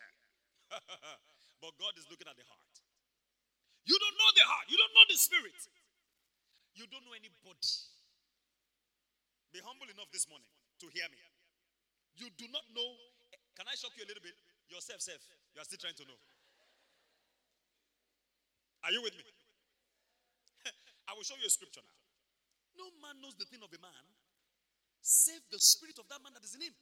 [1.61, 2.73] but God is looking at the heart.
[3.83, 5.59] You don't know the heart, you don't know the spirit,
[6.75, 7.73] you don't know anybody.
[9.51, 10.49] Be humble enough this morning
[10.81, 11.19] to hear me.
[12.17, 12.89] You do not know
[13.53, 14.33] can I shock you a little bit?
[14.69, 15.21] Yourself, self,
[15.53, 16.17] you are still trying to know.
[18.81, 19.23] Are you with me?
[21.09, 21.99] I will show you a scripture now.
[22.73, 24.05] No man knows the thing of a man
[25.03, 26.73] save the spirit of that man that is in him.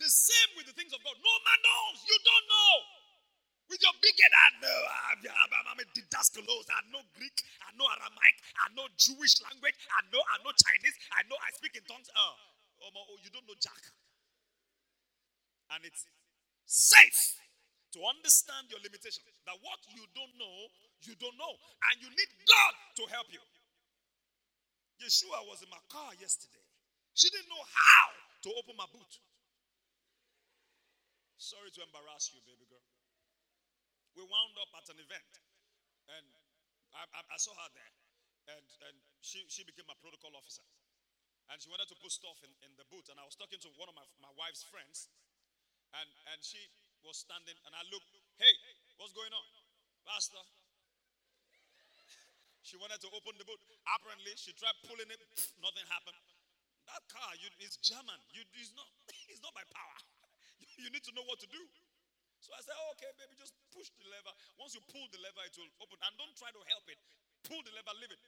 [0.00, 1.16] The same with the things of God.
[1.18, 1.96] No man knows.
[2.06, 2.74] You don't know.
[3.70, 4.80] With your big head, I know.
[5.72, 6.68] I'm a didaskalos.
[6.68, 7.40] I know Greek.
[7.64, 8.36] I know Aramaic.
[8.60, 9.76] I know Jewish language.
[9.88, 10.20] I know.
[10.20, 10.96] I know Chinese.
[11.16, 11.38] I know.
[11.40, 12.12] I speak in tongues.
[12.12, 12.36] Uh,
[12.84, 13.80] oh, you don't know Jack.
[15.72, 16.04] And it's
[16.68, 17.40] safe
[17.96, 19.24] to understand your limitation.
[19.48, 20.58] That what you don't know,
[21.08, 21.54] you don't know.
[21.88, 23.40] And you need God to help you.
[25.00, 26.60] Yeshua was in my car yesterday.
[27.16, 28.06] She didn't know how
[28.44, 29.12] to open my boot.
[31.42, 32.86] Sorry to embarrass you, baby girl.
[34.14, 35.32] We wound up at an event,
[36.06, 36.26] and
[36.94, 37.92] I, I, I saw her there,
[38.54, 40.62] and, and she, she became my protocol officer.
[41.50, 43.10] And she wanted to put stuff in, in the boot.
[43.10, 45.10] And I was talking to one of my, my wife's friends,
[45.98, 46.62] and, and she
[47.02, 48.54] was standing, and I looked, hey,
[49.02, 49.46] what's going on?
[50.06, 50.38] Pastor.
[52.62, 53.58] She wanted to open the boot.
[53.90, 55.18] Apparently, she tried pulling it,
[55.58, 56.14] nothing happened.
[56.86, 58.14] That car you, is German.
[58.30, 58.86] You, it's, not,
[59.34, 60.11] it's not by power.
[60.80, 61.62] You, need to know what to do.
[62.40, 64.34] So I said, okay, baby, just push the lever.
[64.58, 65.98] Once you pull the lever, it will open.
[66.02, 66.98] And don't try to help it.
[67.46, 68.22] Pull the lever, leave it.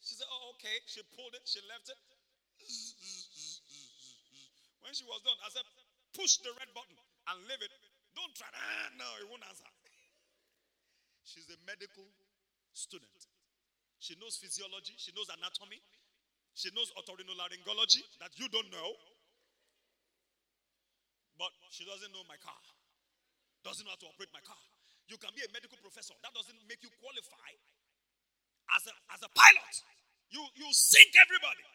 [0.00, 0.76] She said, oh, okay.
[0.88, 2.00] She pulled it, she left it.
[4.84, 5.64] When she was done, I said,
[6.16, 6.96] push the red button
[7.32, 7.72] and leave it.
[8.16, 8.48] Don't try.
[8.52, 9.64] Ah, no, it won't answer.
[11.24, 12.04] She's a medical
[12.74, 13.20] student.
[14.02, 14.98] She knows physiology.
[14.98, 15.78] She knows anatomy.
[16.58, 18.90] She knows otorhinolaryngology that you don't know.
[21.38, 22.58] But she doesn't know my car.
[23.62, 24.60] Doesn't know how to operate my car.
[25.10, 26.14] You can be a medical professor.
[26.22, 27.50] That doesn't make you qualify
[28.78, 29.76] as a, as a pilot.
[30.30, 31.66] You, you sink everybody.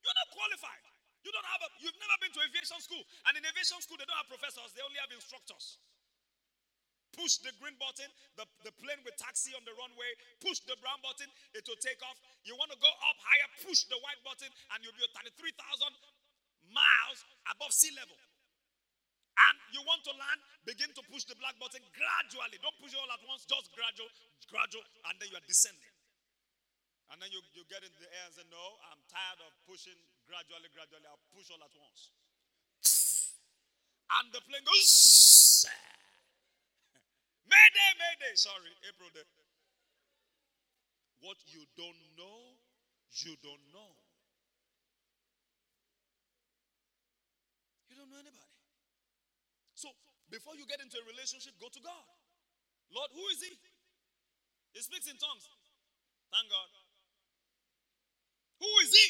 [0.00, 0.84] You're not qualified.
[1.20, 3.04] You don't have a, you've never been to aviation school.
[3.28, 5.76] And in aviation school, they don't have professors, they only have instructors.
[7.12, 8.06] Push the green button,
[8.38, 10.08] the, the plane will taxi on the runway.
[10.38, 12.16] Push the brown button, it will take off.
[12.46, 15.52] You want to go up higher, push the white button, and you'll be at 33,000
[16.70, 17.18] miles
[17.50, 18.16] above sea level.
[19.40, 22.60] And you want to land, begin to push the black button gradually.
[22.60, 24.10] Don't push it all at once, just gradual,
[24.52, 25.94] gradual, and then you are descending.
[27.10, 29.98] And then you, you get in the air and say, No, I'm tired of pushing
[30.30, 31.02] gradually, gradually.
[31.10, 32.14] I'll push all at once.
[34.10, 35.66] And the plane goes.
[37.50, 38.34] Mayday, Mayday.
[38.38, 39.26] Sorry, April Day.
[41.20, 42.56] What you don't know,
[43.26, 43.90] you don't know.
[48.10, 48.54] Know anybody.
[49.78, 49.88] So
[50.28, 52.06] before you get into a relationship, go to God.
[52.90, 53.54] Lord, who is he?
[54.74, 55.46] He speaks in tongues.
[56.30, 56.70] Thank God.
[58.62, 59.08] Who is he?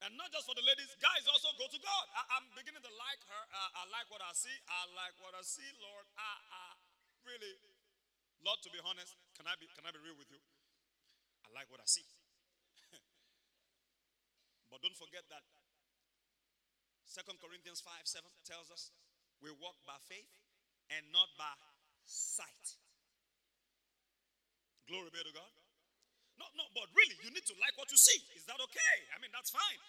[0.00, 2.04] And not just for the ladies, guys also go to God.
[2.16, 3.42] I, am beginning to like her.
[3.52, 4.56] Uh, I like what I see.
[4.64, 6.08] I like what I see, Lord.
[6.16, 6.64] I, I
[7.28, 7.52] really,
[8.40, 10.40] Lord, to be honest, can I be, can I be real with you?
[11.44, 12.08] I like what I see.
[14.72, 15.44] but don't forget that
[17.10, 18.94] Second Corinthians 5 7 tells us
[19.42, 20.30] we walk by faith
[20.94, 21.50] and not by
[22.06, 22.78] sight.
[24.86, 25.54] Glory be to God.
[26.38, 28.22] No, no, but really, you need to like what you see.
[28.38, 28.96] Is that okay?
[29.10, 29.80] I mean, that's fine.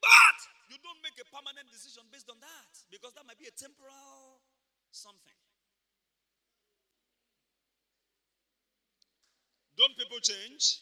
[0.00, 0.38] But
[0.72, 4.40] you don't make a permanent decision based on that because that might be a temporal
[4.88, 5.36] something.
[9.76, 10.80] Don't people change?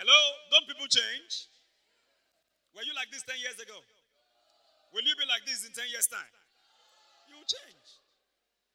[0.00, 0.20] Hello?
[0.48, 1.52] Don't people change?
[2.72, 3.76] Were you like this 10 years ago?
[4.92, 6.32] Will you be like this in 10 years' time?
[7.28, 7.88] You will change.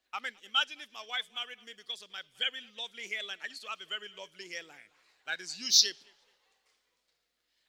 [0.10, 3.38] I mean, imagine if my wife married me because of my very lovely hairline.
[3.38, 4.90] I used to have a very lovely hairline.
[5.30, 6.00] Like this U shape.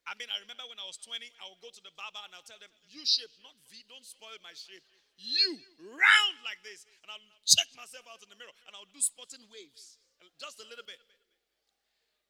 [0.09, 2.33] I mean, I remember when I was 20, I would go to the barber and
[2.33, 4.81] I'll tell them, U shape, not V, don't spoil my shape.
[5.21, 6.89] U, round like this.
[7.05, 10.01] And I'll check myself out in the mirror and I'll do spotting waves,
[10.41, 10.97] just a little bit.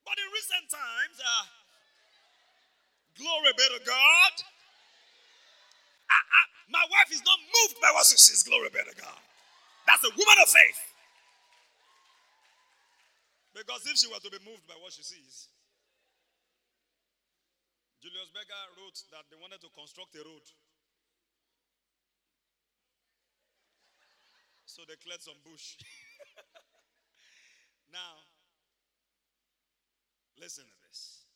[0.02, 1.46] But in recent times, uh,
[3.14, 4.34] glory be to God.
[6.10, 6.40] I, I,
[6.72, 9.20] my wife is not moved by what she sees, glory be to God.
[9.86, 10.80] That's a woman of faith.
[13.56, 15.48] Because if she were to be moved by what she sees,
[17.98, 20.46] Julius Berger wrote that they wanted to construct a road.
[24.68, 25.74] So they cleared some bush.
[27.90, 28.22] now,
[30.38, 31.26] listen to this.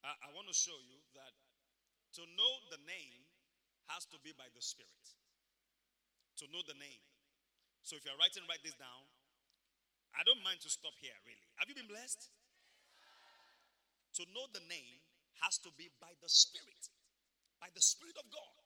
[0.00, 1.36] I, I want to show you that
[2.18, 3.22] to know the name
[3.92, 5.04] has to be by the Spirit.
[6.42, 7.02] To know the name.
[7.82, 9.04] So if you're writing, write this down.
[10.14, 11.48] I don't mind to stop here, really.
[11.62, 12.30] Have you been blessed?
[14.18, 14.98] To know the name
[15.46, 16.90] has to be by the Spirit,
[17.62, 18.62] by the Spirit of God.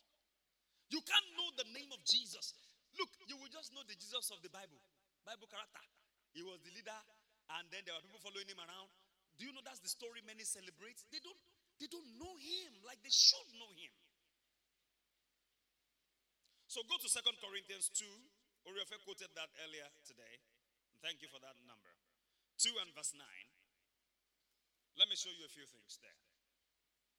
[0.88, 2.56] You can't know the name of Jesus.
[2.96, 4.80] Look, you will just know the Jesus of the Bible,
[5.26, 5.84] Bible character.
[6.32, 7.00] He was the leader,
[7.58, 8.88] and then there were people following him around.
[9.38, 11.02] Do you know that's the story many celebrate?
[11.10, 11.38] They don't,
[11.84, 13.92] they don't know him like they should know him.
[16.64, 18.08] So go to Second Corinthians 2.
[18.64, 20.40] Oriofe quoted that earlier today.
[21.04, 21.92] Thank you for that number.
[22.56, 23.20] 2 and verse 9.
[24.96, 26.16] Let me show you a few things there.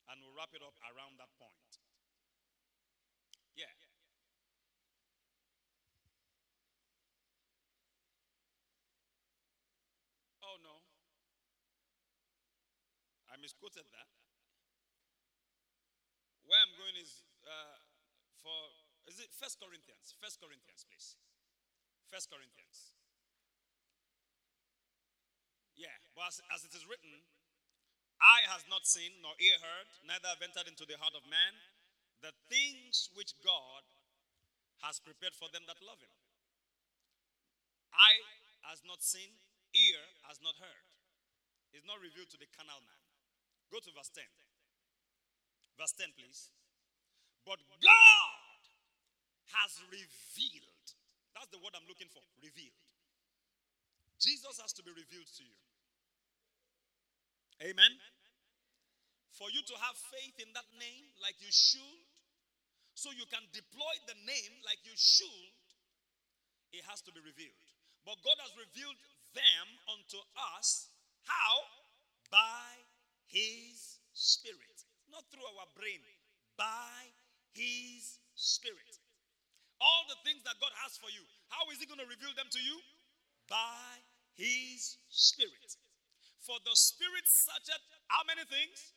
[0.09, 1.77] And we'll wrap it up around that point.
[3.53, 3.69] Yeah.
[10.41, 10.81] Oh no.
[13.29, 14.09] I misquoted that.
[16.95, 17.75] Where is uh,
[18.39, 18.55] for
[19.11, 20.15] is it First Corinthians?
[20.23, 21.19] First Corinthians, please.
[22.07, 22.95] First Corinthians.
[25.75, 27.11] Yeah, but as, as it is written,
[28.23, 31.51] eye has not seen, nor ear heard, neither have entered into the heart of man
[32.23, 33.83] the things which God
[34.87, 36.15] has prepared for them that love him.
[37.91, 38.23] Eye
[38.71, 39.35] has not seen,
[39.75, 39.99] ear
[40.31, 40.87] has not heard.
[41.75, 43.03] It's not revealed to the carnal man.
[43.67, 44.23] Go to verse 10.
[45.75, 46.55] Verse 10, please.
[47.45, 48.61] But God
[49.53, 50.85] has revealed.
[51.37, 52.25] That's the word I'm looking for.
[52.41, 52.81] Revealed.
[54.17, 55.59] Jesus has to be revealed to you.
[57.69, 57.93] Amen.
[59.37, 62.07] For you to have faith in that name like you should,
[62.95, 65.55] so you can deploy the name like you should,
[66.71, 67.67] it has to be revealed.
[68.07, 68.95] But God has revealed
[69.35, 70.19] them unto
[70.55, 70.87] us.
[71.27, 71.55] How?
[72.31, 72.79] By
[73.27, 74.87] His Spirit.
[75.11, 75.99] Not through our brain,
[76.55, 77.11] by
[77.55, 78.99] His Spirit.
[79.79, 82.51] All the things that God has for you, how is He going to reveal them
[82.51, 82.77] to you?
[83.47, 84.03] By
[84.35, 85.79] His Spirit.
[86.43, 88.93] For the Spirit searcheth how many things?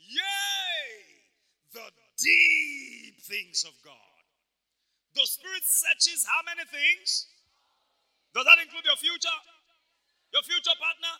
[0.00, 0.88] Yea,
[1.76, 4.16] the deep things of God.
[5.12, 7.28] The Spirit searches how many things?
[8.32, 9.38] Does that include your future?
[10.32, 11.14] Your future partner?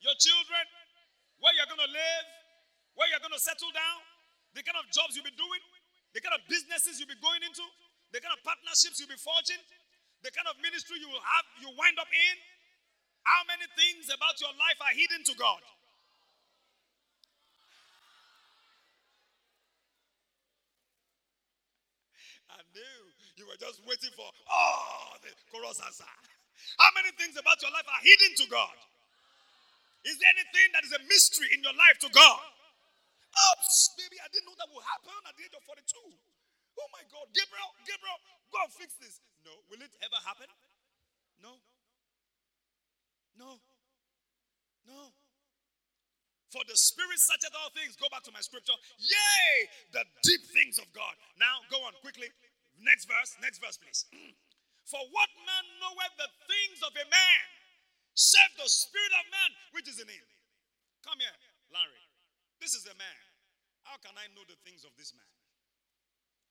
[0.00, 0.64] Your children?
[1.40, 2.26] Where you're going to live?
[2.96, 4.15] Where you're going to settle down?
[4.56, 5.60] The kind of jobs you'll be doing?
[6.16, 7.60] The kind of businesses you'll be going into?
[8.16, 9.60] The kind of partnerships you'll be forging?
[10.24, 12.36] The kind of ministry you will have, you wind up in?
[13.20, 15.60] How many things about your life are hidden to God?
[22.56, 26.08] I knew you were just waiting for, oh, the chorus answer.
[26.80, 28.72] How many things about your life are hidden to God?
[30.08, 32.55] Is there anything that is a mystery in your life to God?
[33.36, 35.84] Oops, baby, I didn't know that would happen at the age of 42.
[36.80, 38.18] Oh my God, Gabriel, Gabriel,
[38.52, 39.20] go and fix this.
[39.44, 40.48] No, will it ever happen?
[41.40, 41.60] No.
[43.36, 43.60] No.
[44.88, 45.12] No.
[46.48, 47.98] For the Spirit searcheth all things.
[48.00, 48.76] Go back to my scripture.
[48.96, 49.68] Yay!
[49.92, 51.12] the deep things of God.
[51.36, 52.30] Now, go on quickly.
[52.80, 53.36] Next verse.
[53.42, 54.06] Next verse, please.
[54.90, 57.42] For what man knoweth the things of a man,
[58.14, 60.26] save the Spirit of man which is in him?
[61.02, 61.34] Come here,
[61.74, 62.06] Larry.
[62.62, 63.25] This is a man.
[63.86, 65.30] How can I know the things of this man?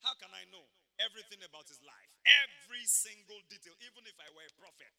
[0.02, 0.64] How can I know
[1.04, 2.12] everything about his life?
[2.24, 4.96] Every single detail, even if I were a prophet.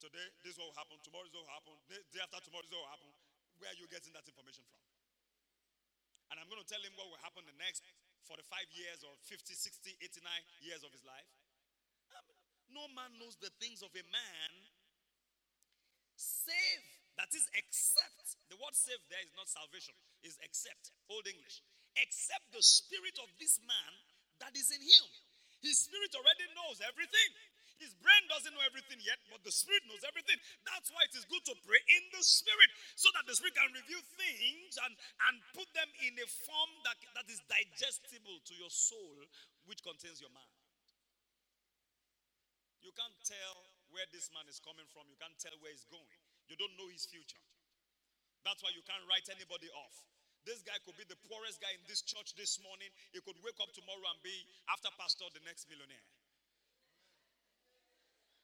[0.00, 0.98] Today, this will happen.
[1.04, 1.76] Tomorrow, this will happen.
[1.86, 3.12] Day after tomorrow, this will happen.
[3.60, 4.80] Where are you getting that information from?
[6.32, 7.84] And I'm going to tell him what will happen the next
[8.24, 8.40] 45
[8.72, 10.24] years or 50, 60, 89
[10.64, 11.28] years of his life.
[12.16, 12.26] Um,
[12.72, 14.50] no man knows the things of a man
[16.16, 17.01] save.
[17.20, 18.40] That is, except.
[18.48, 20.92] The word save there is not salvation, is except.
[21.08, 21.60] Old English.
[21.96, 23.92] Except the spirit of this man
[24.40, 25.06] that is in him.
[25.60, 27.30] His spirit already knows everything.
[27.82, 30.38] His brain doesn't know everything yet, but the Spirit knows everything.
[30.62, 33.74] That's why it is good to pray in the Spirit so that the Spirit can
[33.74, 38.70] reveal things and, and put them in a form that, that is digestible to your
[38.70, 39.26] soul,
[39.66, 40.54] which contains your mind.
[42.86, 46.21] You can't tell where this man is coming from, you can't tell where he's going.
[46.52, 47.40] You don't know his future.
[48.44, 49.96] That's why you can't write anybody off.
[50.44, 52.92] This guy could be the poorest guy in this church this morning.
[53.16, 54.36] He could wake up tomorrow and be,
[54.68, 56.04] after pastor, the next millionaire.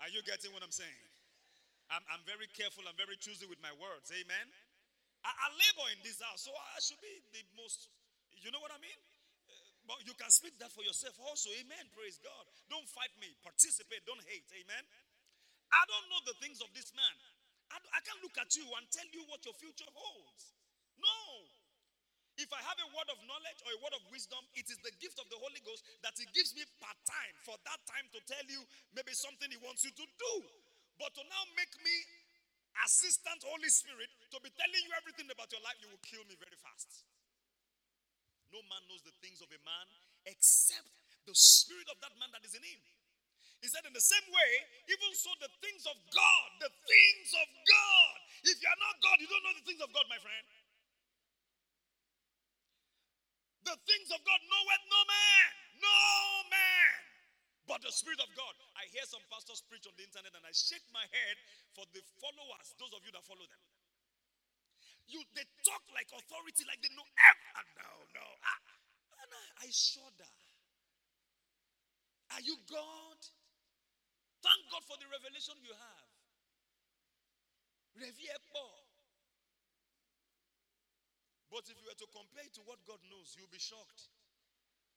[0.01, 1.05] Are you getting what I'm saying?
[1.93, 4.09] I'm, I'm very careful, I'm very choosy with my words.
[4.09, 4.47] Amen.
[5.21, 7.93] I, I labor in this house, so I should be the most,
[8.41, 9.01] you know what I mean?
[9.51, 11.53] Uh, but you can speak that for yourself also.
[11.61, 11.85] Amen.
[11.93, 12.45] Praise God.
[12.73, 13.37] Don't fight me.
[13.45, 14.07] Participate.
[14.09, 14.49] Don't hate.
[14.55, 14.85] Amen.
[15.75, 17.17] I don't know the things of this man.
[17.73, 20.57] I, I can't look at you and tell you what your future holds.
[20.97, 21.19] No.
[22.39, 24.95] If I have a word of knowledge or a word of wisdom, it is the
[25.03, 28.23] gift of the Holy Ghost that He gives me part time for that time to
[28.31, 28.62] tell you
[28.95, 30.35] maybe something He wants you to do.
[31.03, 31.95] But to now make me
[32.87, 36.39] assistant Holy Spirit to be telling you everything about your life, you will kill me
[36.39, 37.03] very fast.
[38.55, 39.87] No man knows the things of a man
[40.31, 40.89] except
[41.27, 42.81] the spirit of that man that is in him.
[43.59, 44.51] He said, in the same way,
[44.87, 48.15] even so, the things of God, the things of God.
[48.47, 50.45] If you are not God, you don't know the things of God, my friend.
[53.67, 55.49] The things of God knoweth no man.
[55.83, 55.99] No
[56.49, 56.93] man.
[57.69, 58.55] But the Spirit of God.
[58.81, 61.37] I hear some pastors preach on the internet and I shake my head
[61.77, 63.63] for the followers, those of you that follow them.
[65.09, 67.69] You they talk like authority, like they know everything.
[67.77, 68.27] No, no.
[68.45, 68.61] Ah,
[69.25, 70.33] and I, I shudder.
[72.37, 73.21] Are you God?
[74.43, 76.09] Thank God for the revelation you have.
[77.99, 78.39] Revier
[81.59, 84.12] but if you were to compare it to what God knows, you'll be shocked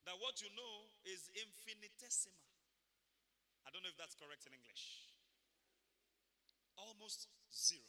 [0.05, 0.75] that what you know
[1.09, 2.37] is infinitesimal.
[3.65, 5.09] I don't know if that's correct in English.
[6.77, 7.81] Almost zero.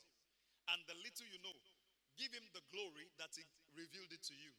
[0.72, 1.58] And the little you know,
[2.16, 3.44] give him the glory that he
[3.76, 4.52] revealed it to you.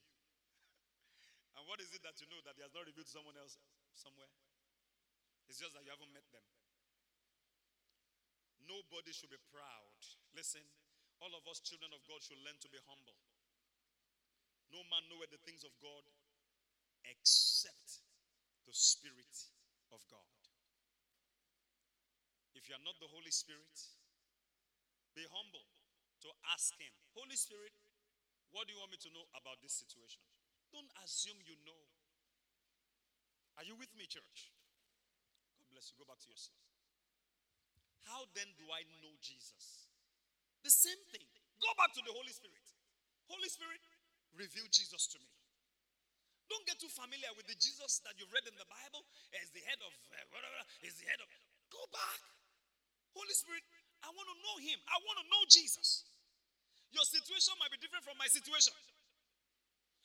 [1.57, 3.57] and what is it that you know that he has not revealed to someone else
[3.97, 4.29] somewhere?
[5.49, 6.43] It's just that you haven't met them.
[8.68, 9.99] Nobody should be proud.
[10.36, 10.64] Listen,
[11.20, 13.16] all of us children of God should learn to be humble.
[14.72, 16.03] No man knoweth the things of God
[17.05, 18.01] except
[18.66, 19.36] the Spirit
[19.93, 20.34] of God.
[22.57, 23.78] If you are not the Holy Spirit,
[25.14, 25.68] be humble
[26.26, 27.76] to ask Him, Holy Spirit,
[28.49, 30.24] what do you want me to know about this situation?
[30.74, 31.84] Don't assume you know.
[33.61, 34.49] Are you with me, church?
[35.61, 36.01] God bless you.
[36.01, 36.72] Go back to yourself.
[38.09, 39.87] How then do I know Jesus?
[40.63, 41.27] The same thing.
[41.59, 42.63] Go back to the Holy Spirit.
[43.31, 43.79] Holy Spirit,
[44.35, 45.31] reveal Jesus to me.
[46.51, 49.07] Don't get too familiar with the Jesus that you've read in the Bible
[49.39, 51.29] as the head of uh, whatever, is the head of.
[51.71, 52.19] Go back.
[53.15, 53.63] Holy Spirit,
[54.03, 54.77] I want to know him.
[54.91, 56.03] I want to know Jesus.
[56.91, 58.75] Your situation might be different from my situation.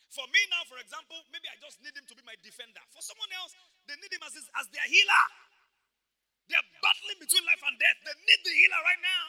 [0.09, 2.80] For me now, for example, maybe I just need him to be my defender.
[2.96, 3.53] For someone else,
[3.84, 5.24] they need him as, his, as their healer.
[6.49, 7.99] They're battling between life and death.
[8.05, 9.24] They need the healer right now.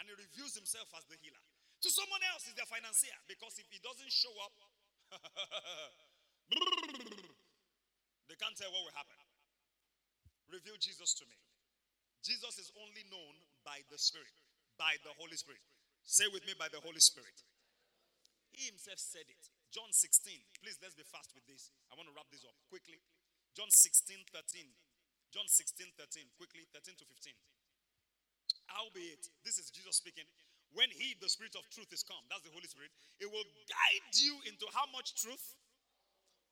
[0.00, 1.40] And he reveals himself as the healer.
[1.84, 4.56] To someone else is their financier because if he doesn't show up,
[8.28, 9.20] they can't tell what will happen.
[10.48, 11.36] Reveal Jesus to me.
[12.24, 14.34] Jesus is only known by the Spirit,
[14.80, 15.62] by the Holy Spirit.
[16.02, 17.44] Say with me, by the Holy Spirit.
[18.50, 19.42] He himself said it.
[19.74, 20.32] John 16.
[20.62, 21.70] Please, let's be fast with this.
[21.92, 23.02] I want to wrap this up quickly.
[23.52, 24.70] John 16, 13.
[25.36, 26.24] John 16, 13.
[26.40, 27.36] Quickly, 13 to 15.
[28.72, 30.24] Albeit, this is Jesus speaking.
[30.72, 32.88] when He, the Spirit of truth, is come, that's the Holy Spirit,
[33.20, 35.60] it will guide you into how much truth?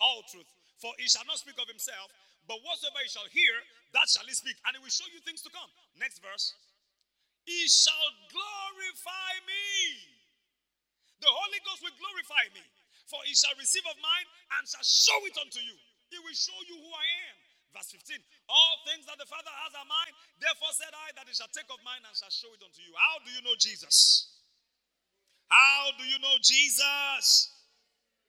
[0.04, 0.48] All truth.
[0.76, 2.12] For he shall not speak of himself,
[2.44, 3.56] but whatsoever he shall hear,
[3.96, 5.70] that shall he speak, and he will show you things to come.
[5.96, 6.52] Next verse.
[7.48, 9.64] He shall glorify me.
[11.24, 12.60] The Holy Ghost will glorify me,
[13.08, 14.28] for he shall receive of mine
[14.60, 15.76] and shall show it unto you.
[16.12, 17.13] He will show you who I am.
[17.74, 21.34] Verse 15 All things that the Father has are mine, therefore said I that he
[21.34, 22.94] shall take of mine and shall show it unto you.
[22.94, 24.30] How do you know Jesus?
[25.50, 27.50] How do you know Jesus?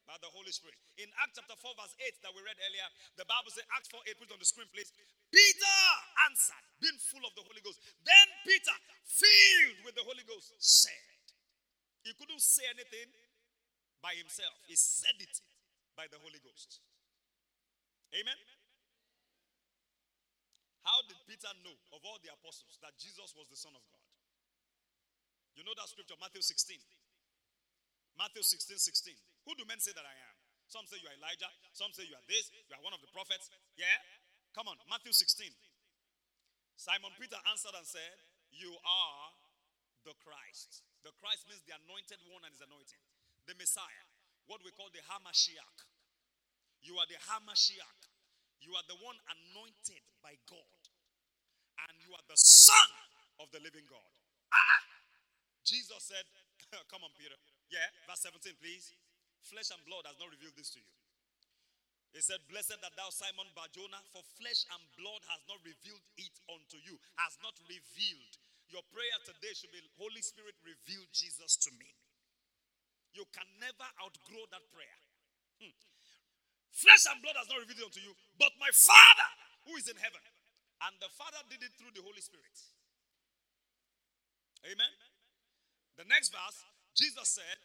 [0.06, 0.78] By the Holy Spirit.
[1.02, 2.86] In Acts chapter 4, verse 8 that we read earlier,
[3.18, 4.94] the Bible says, Acts 4 8, put on the screen, please.
[5.34, 5.82] Peter
[6.30, 7.82] answered, being full of the Holy Ghost.
[8.06, 11.26] Then Peter, filled with the Holy Ghost, said,
[12.06, 13.10] He couldn't say anything
[14.06, 15.42] by himself, he said it
[15.98, 16.86] by the Holy Ghost.
[18.14, 18.38] Amen.
[20.86, 24.06] How did Peter know of all the apostles that Jesus was the Son of God?
[25.58, 26.78] You know that scripture, Matthew 16.
[28.22, 29.18] Matthew 16, 16.
[29.50, 30.36] Who do men say that I am?
[30.70, 31.50] Some say you are Elijah.
[31.74, 32.54] Some say you are this.
[32.70, 33.50] You are one of the prophets.
[33.74, 33.98] Yeah?
[34.54, 35.50] Come on, Matthew 16.
[36.78, 38.16] Simon Peter answered and said,
[38.54, 39.22] You are
[40.06, 40.86] the Christ.
[41.02, 43.02] The Christ means the anointed one and his anointing.
[43.50, 44.06] The Messiah.
[44.46, 45.78] What we call the Hamashiach.
[46.86, 48.02] You are the Hamashiach.
[48.62, 50.75] You are the one anointed by God
[51.90, 52.90] and you are the Son
[53.40, 54.12] of the living God.
[55.66, 56.24] Jesus said,
[56.92, 57.36] Come on, Peter.
[57.74, 58.94] Yeah, verse 17, please.
[59.42, 60.90] Flesh and blood has not revealed this to you.
[62.14, 66.36] He said, Blessed that thou, Simon Barjona, for flesh and blood has not revealed it
[66.48, 68.34] unto you, has not revealed.
[68.72, 71.92] Your prayer today should be, Holy Spirit, reveal Jesus to me.
[73.14, 75.00] You can never outgrow that prayer.
[75.60, 75.76] Hmm.
[76.72, 79.30] Flesh and blood has not revealed it unto you, but my Father
[79.68, 80.22] who is in heaven.
[80.84, 82.56] And the Father did it through the Holy Spirit.
[84.68, 84.92] Amen.
[85.96, 86.60] The next verse,
[86.98, 87.60] Jesus said,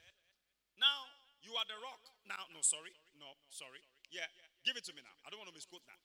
[0.79, 1.11] Now
[1.43, 2.03] you are the rock.
[2.29, 2.95] Now, no, sorry.
[3.19, 3.83] No, sorry.
[4.13, 4.29] Yeah,
[4.63, 5.17] give it to me now.
[5.27, 6.01] I don't want to misquote that.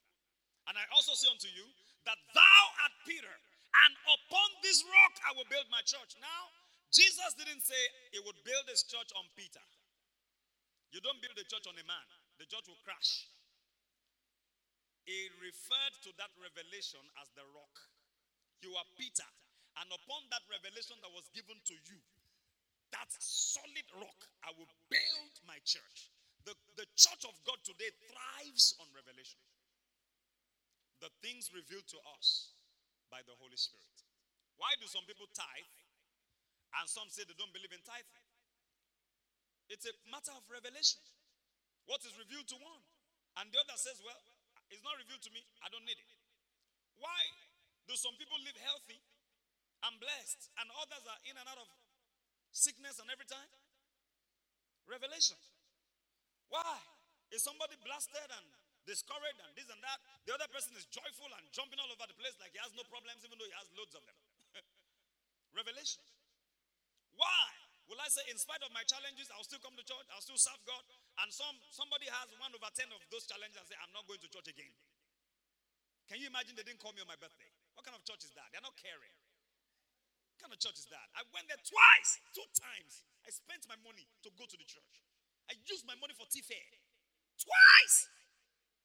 [0.66, 1.66] And I also say unto you
[2.10, 6.18] that thou art Peter, and upon this rock I will build my church.
[6.18, 6.50] Now,
[6.90, 7.78] Jesus didn't say
[8.14, 9.62] he would build his church on Peter.
[10.90, 12.08] You don't build a church on a man,
[12.40, 13.30] the church will crash.
[15.06, 17.76] He referred to that revelation as the rock.
[18.66, 19.30] You are Peter.
[19.78, 22.00] And upon that revelation that was given to you,
[22.90, 26.10] that solid rock, I will build my church.
[26.48, 29.42] The, the church of God today thrives on revelation.
[31.04, 32.56] The things revealed to us
[33.14, 33.98] by the Holy Spirit.
[34.58, 35.76] Why do some people tithe
[36.80, 38.26] and some say they don't believe in tithing?
[39.70, 41.02] It's a matter of revelation.
[41.86, 42.82] What is revealed to one?
[43.38, 44.24] And the other says, well,
[44.70, 45.42] it's not revealed to me.
[45.62, 46.12] I don't need it.
[46.98, 47.22] Why
[47.86, 49.00] do some people live healthy
[49.86, 51.70] and blessed and others are in and out of
[52.50, 53.50] sickness and every time?
[54.86, 55.38] Revelation.
[56.50, 56.78] Why?
[57.34, 58.46] Is somebody blasted and
[58.86, 59.98] discouraged and this and that?
[60.30, 62.86] The other person is joyful and jumping all over the place like he has no
[62.86, 64.18] problems, even though he has loads of them.
[65.60, 66.06] Revelation.
[67.18, 67.55] Why?
[67.86, 70.42] Will I say, in spite of my challenges, I'll still come to church, I'll still
[70.42, 70.82] serve God?
[71.22, 74.20] And some somebody has one over ten of those challenges and say, I'm not going
[74.26, 74.74] to church again.
[76.10, 77.50] Can you imagine they didn't call me on my birthday?
[77.78, 78.50] What kind of church is that?
[78.54, 79.14] They're not caring.
[80.34, 81.08] What kind of church is that?
[81.18, 83.06] I went there twice, two times.
[83.26, 84.94] I spent my money to go to the church.
[85.50, 86.74] I used my money for tea fare.
[87.38, 88.10] Twice!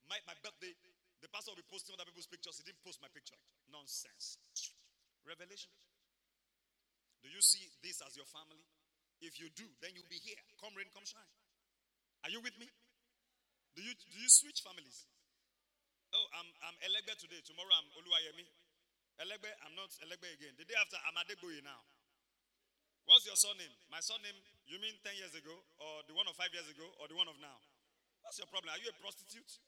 [0.08, 0.72] My, my birthday,
[1.20, 2.56] the pastor will be posting other people's pictures.
[2.56, 3.36] He didn't post my picture.
[3.68, 4.40] Nonsense.
[5.28, 5.72] Revelation.
[7.20, 8.64] Do you see this as your family?
[9.20, 10.40] If you do, then you'll be here.
[10.60, 11.28] Come rain, come shine.
[12.24, 12.68] Are you with me?
[13.76, 15.06] Do you do you switch families?
[16.10, 17.38] Oh, I'm I'm Elegbe today.
[17.44, 18.48] Tomorrow I'm Oluwayemi.
[19.20, 20.56] Elegbe, I'm not Elegbe again.
[20.56, 21.84] The day after, I'm Adegboye now.
[23.04, 23.72] What's your surname?
[23.92, 27.04] My surname, you mean 10 years ago, or the one of five years ago, or
[27.04, 27.60] the one of now?
[28.24, 28.72] What's your problem?
[28.72, 29.60] Are you a prostitute?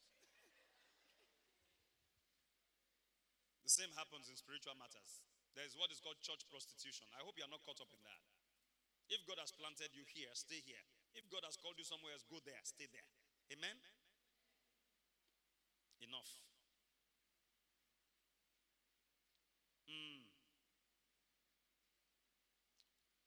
[3.61, 5.21] The same happens in spiritual matters.
[5.53, 7.05] There is what is called church prostitution.
[7.13, 8.23] I hope you are not caught up in that.
[9.13, 10.81] If God has planted you here, stay here.
[11.13, 13.05] If God has called you somewhere else, go there, stay there.
[13.53, 13.77] Amen?
[16.01, 16.33] Enough.
[19.85, 20.25] Mm.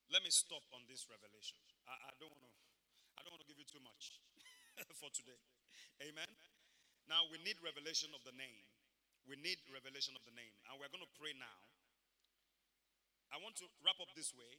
[0.10, 1.62] Let me stop on this revelation.
[1.86, 2.54] I, I don't want to.
[3.16, 4.18] I don't want to give you too much
[5.00, 5.40] for today.
[6.02, 6.28] Amen.
[7.06, 8.66] Now we need revelation of the name.
[9.30, 11.60] We need revelation of the name, and we're going to pray now.
[13.34, 14.50] I want to wrap up this way.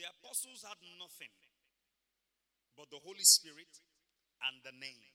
[0.00, 1.32] The apostles had nothing
[2.76, 3.70] but the Holy Spirit
[4.48, 5.12] and the name.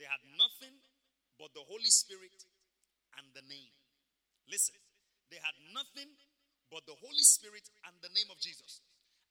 [0.00, 0.76] They had nothing
[1.36, 2.44] but the Holy Spirit
[3.20, 3.72] and the name.
[4.48, 4.76] Listen,
[5.30, 6.08] they had nothing
[6.72, 8.80] but the Holy Spirit and the name of Jesus.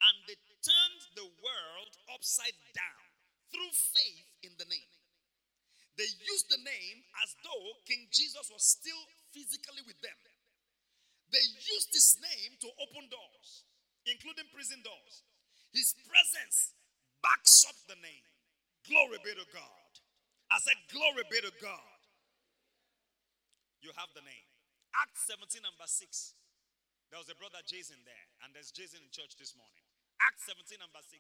[0.02, 3.04] And they turned the world upside down
[3.50, 4.92] through faith in the name.
[5.96, 9.00] They used the name as though King Jesus was still
[9.32, 10.20] physically with them.
[11.34, 13.66] They used his name to open doors,
[14.06, 15.26] including prison doors.
[15.74, 16.76] His presence
[17.20, 18.26] backs up the name.
[18.86, 19.92] Glory be to God.
[20.54, 22.00] I said, Glory be to God.
[23.82, 24.48] You have the name.
[24.96, 26.00] Acts 17, number 6.
[27.12, 29.84] There was a brother Jason there, and there's Jason in church this morning.
[30.24, 31.12] Acts 17, number 6.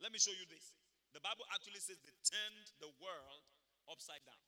[0.00, 0.72] Let me show you this.
[1.16, 3.44] The Bible actually says they turned the world
[3.88, 4.40] upside down.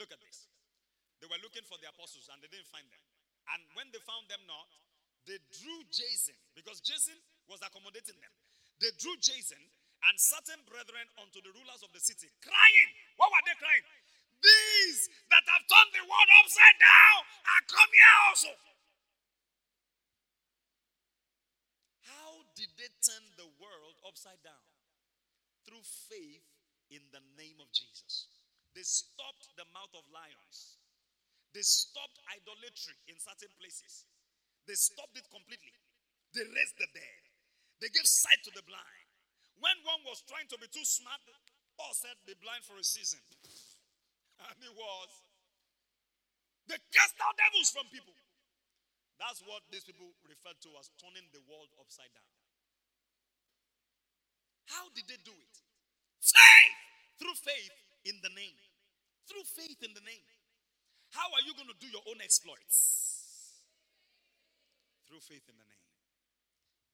[0.00, 0.48] Look at this.
[1.20, 3.04] They were looking for the apostles and they didn't find them.
[3.54, 4.68] And when they found them not,
[5.24, 7.16] they drew Jason because Jason
[7.48, 8.34] was accommodating them.
[8.80, 9.60] They drew Jason
[10.08, 12.90] and certain brethren unto the rulers of the city, crying.
[13.20, 13.84] What were they crying?
[14.40, 18.52] These that have turned the world upside down are come here also.
[22.08, 24.64] How did they turn the world upside down?
[25.68, 26.48] Through faith
[26.88, 28.32] in the name of Jesus.
[28.72, 30.79] They stopped the mouth of lions.
[31.50, 34.06] They stopped idolatry in certain places.
[34.70, 35.74] They stopped it completely.
[36.30, 37.22] They raised the dead.
[37.82, 39.06] They gave sight to the blind.
[39.58, 41.20] When one was trying to be too smart,
[41.74, 43.20] Paul said, Be blind for a season.
[44.40, 45.10] And he was.
[46.64, 48.16] They cast out devils from people.
[49.20, 52.24] That's what these people refer to as turning the world upside down.
[54.64, 55.56] How did they do it?
[56.24, 56.78] Faith!
[57.20, 57.76] Through faith
[58.08, 58.56] in the name.
[59.28, 60.24] Through faith in the name.
[61.10, 63.62] How are you going to do your own exploits?
[65.10, 65.86] Through faith in the name.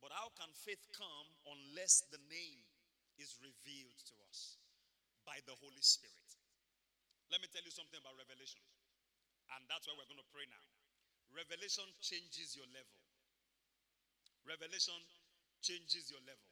[0.01, 2.61] But how can faith come unless the name
[3.21, 4.57] is revealed to us
[5.29, 6.29] by the Holy Spirit?
[7.29, 8.63] Let me tell you something about revelation.
[9.53, 10.65] And that's why we're going to pray now.
[11.35, 12.97] Revelation changes your level.
[14.47, 14.97] Revelation
[15.61, 16.51] changes your level.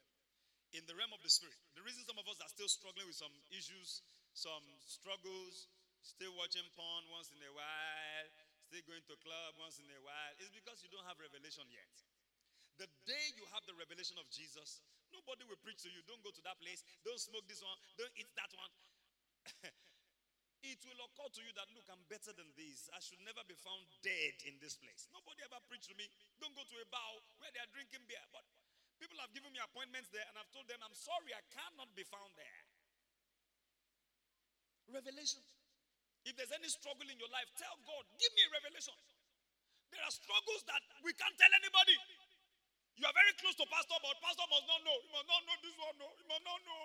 [0.75, 3.15] In the realm of the spirit, the reason some of us are still struggling with
[3.15, 4.03] some issues,
[4.35, 5.71] some struggles,
[6.05, 8.29] still watching porn once in a while,
[8.69, 11.89] still going to club once in a while, it's because you don't have revelation yet.
[12.77, 16.05] The day you have the revelation of Jesus, nobody will preach to you.
[16.05, 16.83] Don't go to that place.
[17.07, 17.79] Don't smoke this one.
[17.97, 18.73] Don't eat that one.
[20.75, 22.91] it will occur to you that, look, I'm better than this.
[22.91, 25.07] I should never be found dead in this place.
[25.15, 26.11] Nobody ever preached to me.
[26.43, 28.27] Don't go to a bar where they are drinking beer.
[28.35, 28.43] But
[28.99, 32.03] people have given me appointments there, and I've told them, I'm sorry, I cannot be
[32.03, 32.63] found there.
[34.91, 35.41] Revelation.
[36.25, 38.97] If there's any struggle in your life, tell God, give me a revelation.
[39.93, 41.97] There are struggles that we can't tell anybody.
[42.97, 44.97] You are very close to pastor, but pastor must not know.
[45.05, 45.95] He must not know this one.
[46.01, 46.85] No, he must not know.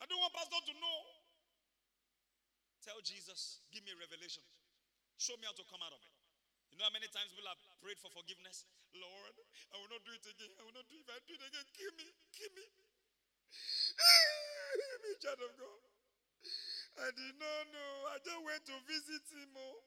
[0.00, 0.98] I don't want pastor to know.
[2.82, 4.42] Tell Jesus, give me a revelation.
[5.16, 6.12] Show me how to come out of it.
[6.70, 8.66] You know how many times people have prayed for forgiveness?
[8.92, 9.34] Lord,
[9.72, 10.52] I will not do it again.
[10.58, 11.04] I will not do it.
[11.04, 12.08] If I do it again, kill me.
[12.36, 12.66] Kill me.
[14.76, 15.85] Give me, child of God.
[16.96, 17.92] I did not know.
[18.08, 19.52] I just went to visit him.
[19.52, 19.84] Oh.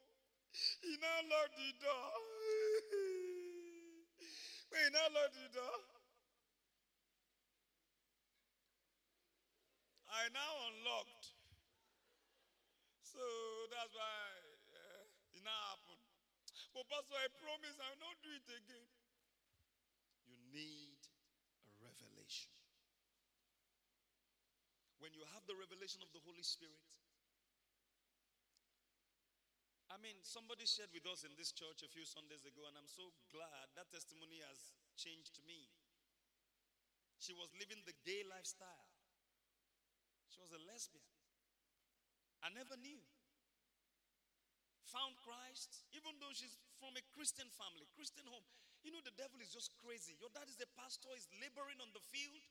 [0.82, 2.10] He now locked the door.
[4.70, 5.82] When you now lock the door,
[10.14, 11.34] I now unlocked.
[13.02, 13.18] So
[13.74, 14.30] that's why
[14.78, 16.06] uh, it now happened.
[16.78, 18.94] But Pastor, I promise I will not do it again.
[20.30, 21.02] You need
[21.66, 22.59] a revelation.
[25.00, 26.84] When you have the revelation of the Holy Spirit,
[29.90, 32.88] I mean, somebody shared with us in this church a few Sundays ago, and I'm
[32.88, 35.72] so glad that testimony has changed me.
[37.18, 38.92] She was living the gay lifestyle,
[40.30, 41.10] she was a lesbian.
[42.40, 43.04] I never knew.
[44.96, 48.46] Found Christ, even though she's from a Christian family, Christian home.
[48.82, 50.16] You know, the devil is just crazy.
[50.18, 52.42] Your dad is a pastor, is laboring on the field,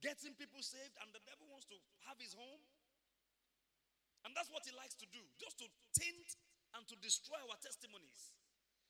[0.00, 1.76] getting people saved, and the devil wants to
[2.08, 2.60] have his home.
[4.24, 5.66] And that's what he likes to do, just to
[5.96, 6.36] taint
[6.76, 8.36] and to destroy our testimonies.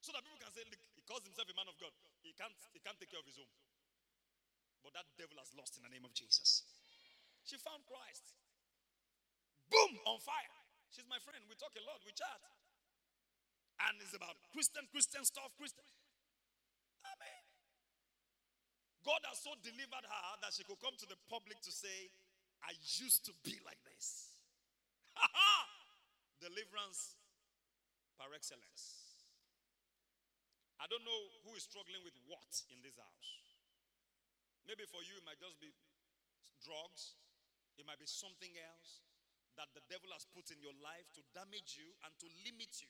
[0.02, 1.92] So that people can say, look, he calls himself a man of God.
[2.24, 3.52] He can't, he can't take care of his home.
[4.80, 6.64] But that devil has lost in the name of Jesus.
[7.44, 8.32] She found Christ.
[9.68, 10.56] Boom, on fire.
[10.88, 11.44] She's my friend.
[11.46, 12.40] We talk a lot, we chat.
[13.86, 15.84] And it's about Christian, Christian stuff, Christian.
[17.06, 17.39] Amen.
[19.04, 22.12] God has so delivered her that she could come to the public to say,
[22.60, 24.36] I used to be like this.
[26.44, 27.16] Deliverance
[28.20, 29.00] par excellence.
[30.80, 33.30] I don't know who is struggling with what in this house.
[34.68, 35.72] Maybe for you, it might just be
[36.60, 37.16] drugs,
[37.80, 39.04] it might be something else
[39.56, 42.88] that the devil has put in your life to damage you and to limit you.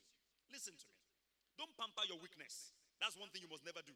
[0.50, 1.02] Listen to me.
[1.58, 2.74] Don't pamper your weakness.
[2.98, 3.94] That's one thing you must never do.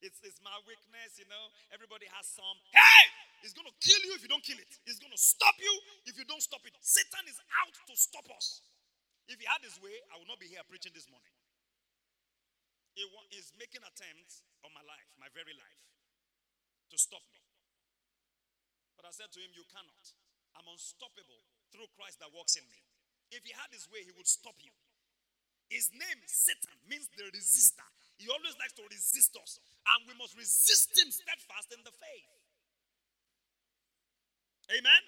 [0.00, 1.52] It's, it's my weakness, you know.
[1.72, 2.56] Everybody has some.
[2.72, 3.04] Hey!
[3.44, 4.72] It's going to kill you if you don't kill it.
[4.84, 5.72] It's going to stop you
[6.04, 6.76] if you don't stop it.
[6.80, 8.64] Satan is out to stop us.
[9.28, 11.32] If he had his way, I would not be here preaching this morning.
[12.96, 15.80] He is making attempts on my life, my very life,
[16.92, 17.40] to stop me.
[18.98, 20.04] But I said to him, You cannot.
[20.58, 21.40] I'm unstoppable
[21.72, 22.82] through Christ that works in me.
[23.30, 24.74] If he had his way, he would stop you.
[25.70, 27.86] His name, Satan, means the resistor.
[28.20, 29.56] He always likes to resist us.
[29.96, 32.28] And we must resist him steadfast in the faith.
[34.76, 35.02] Amen?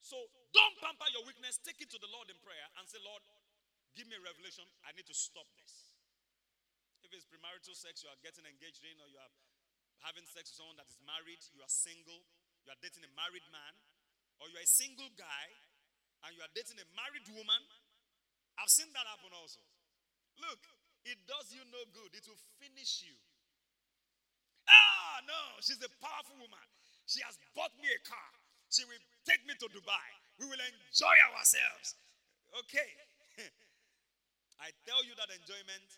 [0.00, 0.16] So
[0.56, 1.60] don't pamper your weakness.
[1.60, 3.20] Take it to the Lord in prayer and say, Lord,
[3.92, 4.64] give me a revelation.
[4.88, 5.92] I need to stop this.
[7.04, 9.32] If it's premarital sex you are getting engaged in, or you are
[10.08, 12.24] having sex with someone that is married, you are single,
[12.64, 13.74] you are dating a married man,
[14.40, 15.46] or you are a single guy
[16.26, 17.62] and you are dating a married woman,
[18.58, 19.62] I've seen that happen also.
[20.38, 20.62] Look,
[21.04, 23.14] it does you no good, it will finish you.
[24.68, 26.66] Ah, no, she's a powerful woman.
[27.06, 28.30] She has bought me a car.
[28.70, 30.06] She will take me to Dubai.
[30.38, 31.98] We will enjoy ourselves.
[32.64, 32.88] Okay.
[34.64, 35.88] I tell you that enjoyment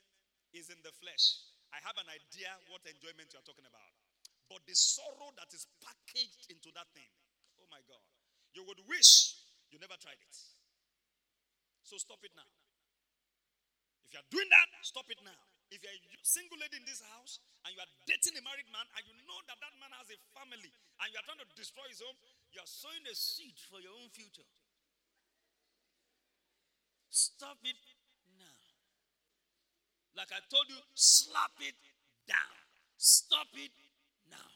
[0.56, 1.44] is in the flesh.
[1.70, 3.92] I have an idea what enjoyment you are talking about.
[4.48, 7.10] But the sorrow that is packaged into that thing,
[7.60, 8.02] oh my God.
[8.54, 9.36] You would wish
[9.68, 10.36] you never tried it.
[11.82, 12.48] So stop it now.
[14.06, 15.42] If you are doing that, stop it now.
[15.72, 18.86] If you're a single lady in this house and you are dating a married man
[18.94, 21.82] and you know that that man has a family and you are trying to destroy
[21.90, 22.14] his home,
[22.54, 24.46] you are sowing a seed for your own future.
[27.10, 27.78] Stop it
[28.38, 28.58] now.
[30.14, 31.74] Like I told you, slap it
[32.26, 32.58] down.
[32.98, 33.74] Stop it
[34.30, 34.50] now.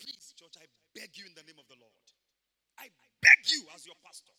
[0.00, 2.04] Please, church, I beg you in the name of the Lord.
[2.76, 4.36] I beg you, as your pastor,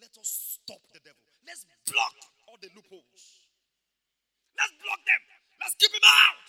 [0.00, 1.20] let us stop the devil.
[1.46, 2.16] Let's block
[2.48, 3.22] all the loopholes.
[4.56, 5.22] Let's block them.
[5.60, 6.48] Let's keep him out.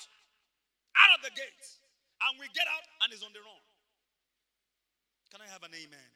[0.93, 1.81] Out of the gates.
[2.23, 3.63] And we get out and he's on the run.
[5.33, 6.11] Can I have an amen?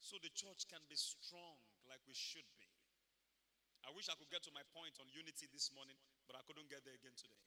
[0.00, 2.68] So the church can be strong like we should be.
[3.84, 6.68] I wish I could get to my point on unity this morning, but I couldn't
[6.72, 7.44] get there again today.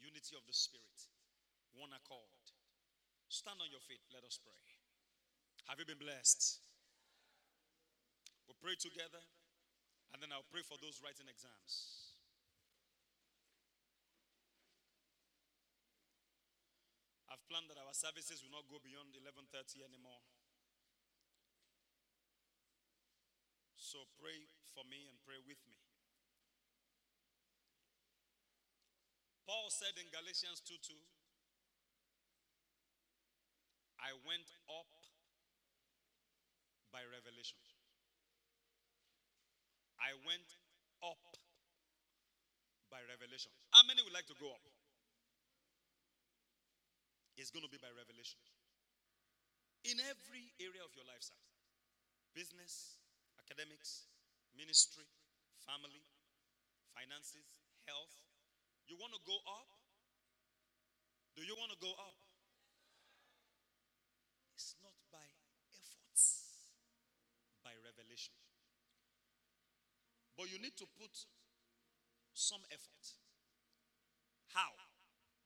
[0.00, 1.00] Unity of the Spirit,
[1.76, 2.44] one accord.
[3.28, 4.00] Stand on your feet.
[4.12, 4.79] Let us pray.
[5.68, 6.60] Have you been blessed?
[8.46, 9.22] We'll pray together,
[10.12, 12.10] and then I'll pray for those writing exams.
[17.30, 20.22] I've planned that our services will not go beyond 11:30 anymore.
[23.76, 25.78] So pray for me and pray with me.
[29.50, 30.94] Paul said in Galatians 2 2,
[33.98, 34.99] I went up
[36.90, 37.58] by revelation.
[39.98, 40.50] I went
[41.02, 41.22] up
[42.90, 43.52] by revelation.
[43.70, 44.64] How many would like to go up?
[47.38, 48.38] It's going to be by revelation.
[49.86, 51.38] In every area of your life, sir
[52.34, 52.98] business,
[53.42, 54.06] academics,
[54.54, 55.06] ministry,
[55.66, 56.02] family,
[56.94, 57.46] finances,
[57.86, 58.14] health.
[58.86, 59.68] You want to go up?
[61.38, 62.18] Do you want to go up?
[64.54, 65.24] It's not by
[65.70, 66.66] efforts,
[67.64, 67.74] by
[68.10, 68.34] revelation.
[70.34, 71.14] But you need to put
[72.34, 73.04] some effort.
[74.50, 74.74] How?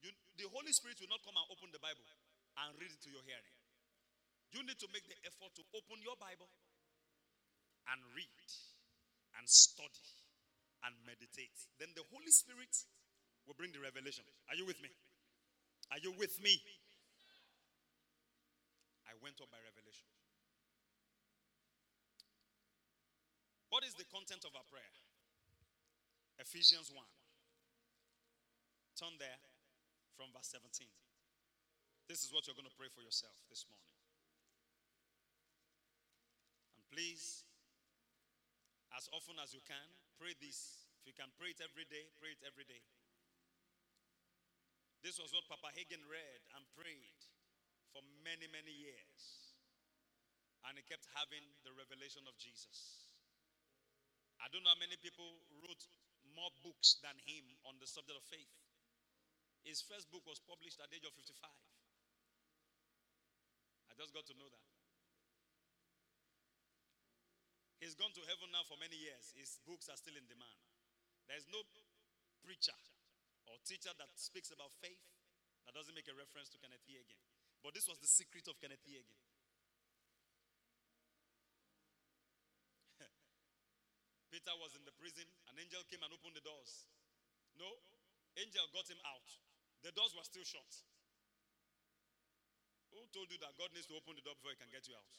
[0.00, 0.08] You,
[0.40, 2.08] the Holy Spirit will not come and open the Bible
[2.64, 3.56] and read it to your hearing.
[4.56, 6.48] You need to make the effort to open your Bible
[7.92, 8.48] and read
[9.36, 10.08] and study
[10.88, 11.58] and meditate.
[11.76, 12.72] Then the Holy Spirit
[13.44, 14.24] will bring the revelation.
[14.48, 14.88] Are you with me?
[15.92, 16.54] Are you with me?
[19.04, 20.13] I went up by revelation.
[23.74, 24.94] What is the content of our prayer?
[26.38, 27.02] Ephesians 1.
[28.94, 29.42] Turn there
[30.14, 30.86] from verse 17.
[32.06, 33.90] This is what you're going to pray for yourself this morning.
[36.78, 37.42] And please,
[38.94, 39.90] as often as you can,
[40.22, 40.86] pray this.
[41.02, 42.78] If you can pray it every day, pray it every day.
[45.02, 47.18] This was what Papa Hagin read and prayed
[47.90, 49.50] for many, many years.
[50.62, 53.03] And he kept having the revelation of Jesus.
[54.42, 55.26] I don't know how many people
[55.62, 55.82] wrote
[56.34, 58.50] more books than him on the subject of faith.
[59.62, 61.48] His first book was published at the age of 55.
[63.88, 64.66] I just got to know that.
[67.80, 69.32] He's gone to heaven now for many years.
[69.36, 70.60] His books are still in demand.
[71.28, 71.64] There's no
[72.44, 72.76] preacher
[73.48, 75.00] or teacher that speaks about faith
[75.64, 77.20] that doesn't make a reference to Kenneth Hagin.
[77.64, 79.00] But this was the secret of Kenneth E.
[79.00, 79.20] Hagin.
[84.34, 85.22] Peter was in the prison.
[85.46, 86.90] An angel came and opened the doors.
[87.54, 87.70] No,
[88.34, 89.22] angel got him out.
[89.86, 90.66] The doors were still shut.
[92.90, 94.98] Who told you that God needs to open the door before he can get you
[94.98, 95.14] out?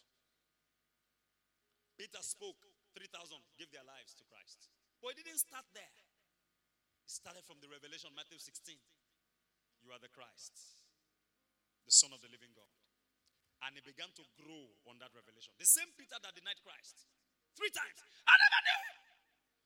[1.95, 2.59] Peter spoke,
[2.91, 4.67] 3,000 gave their lives to Christ.
[4.99, 5.95] But it didn't start there.
[7.07, 8.75] It started from the revelation, Matthew 16.
[9.79, 10.83] You are the Christ,
[11.87, 12.67] the Son of the living God.
[13.63, 15.55] And he began to grow on that revelation.
[15.55, 17.07] The same Peter that denied Christ
[17.55, 17.99] three times.
[18.27, 18.74] I never knew.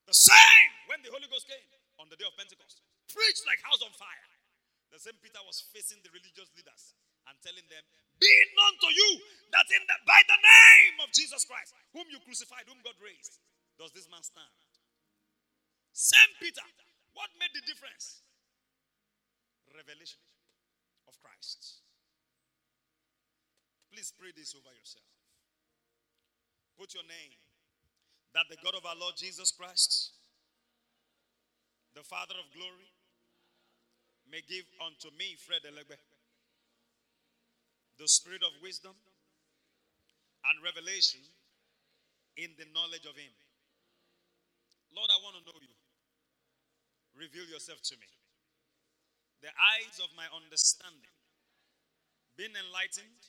[0.09, 1.69] The same when the Holy Ghost came
[2.01, 2.81] on the day of Pentecost.
[3.13, 4.29] Preached like house on fire.
[4.89, 6.97] The same Peter was facing the religious leaders
[7.29, 7.85] and telling them,
[8.17, 9.21] Be known to you
[9.53, 13.37] that in the, by the name of Jesus Christ, whom you crucified, whom God raised,
[13.77, 14.57] does this man stand?
[15.93, 16.65] Same Peter.
[17.13, 18.25] What made the difference?
[19.69, 20.25] Revelation
[21.05, 21.85] of Christ.
[23.93, 25.05] Please pray this over yourself.
[26.81, 27.37] Put your name
[28.33, 30.13] that the God of our Lord Jesus Christ,
[31.95, 32.89] the Father of glory,
[34.29, 35.97] may give unto me, Fred Elegbe,
[37.97, 38.93] the spirit of wisdom
[40.45, 41.19] and revelation
[42.37, 43.33] in the knowledge of Him.
[44.95, 45.75] Lord, I want to know you.
[47.17, 48.07] Reveal yourself to me.
[49.41, 51.15] The eyes of my understanding
[52.39, 53.19] being enlightened,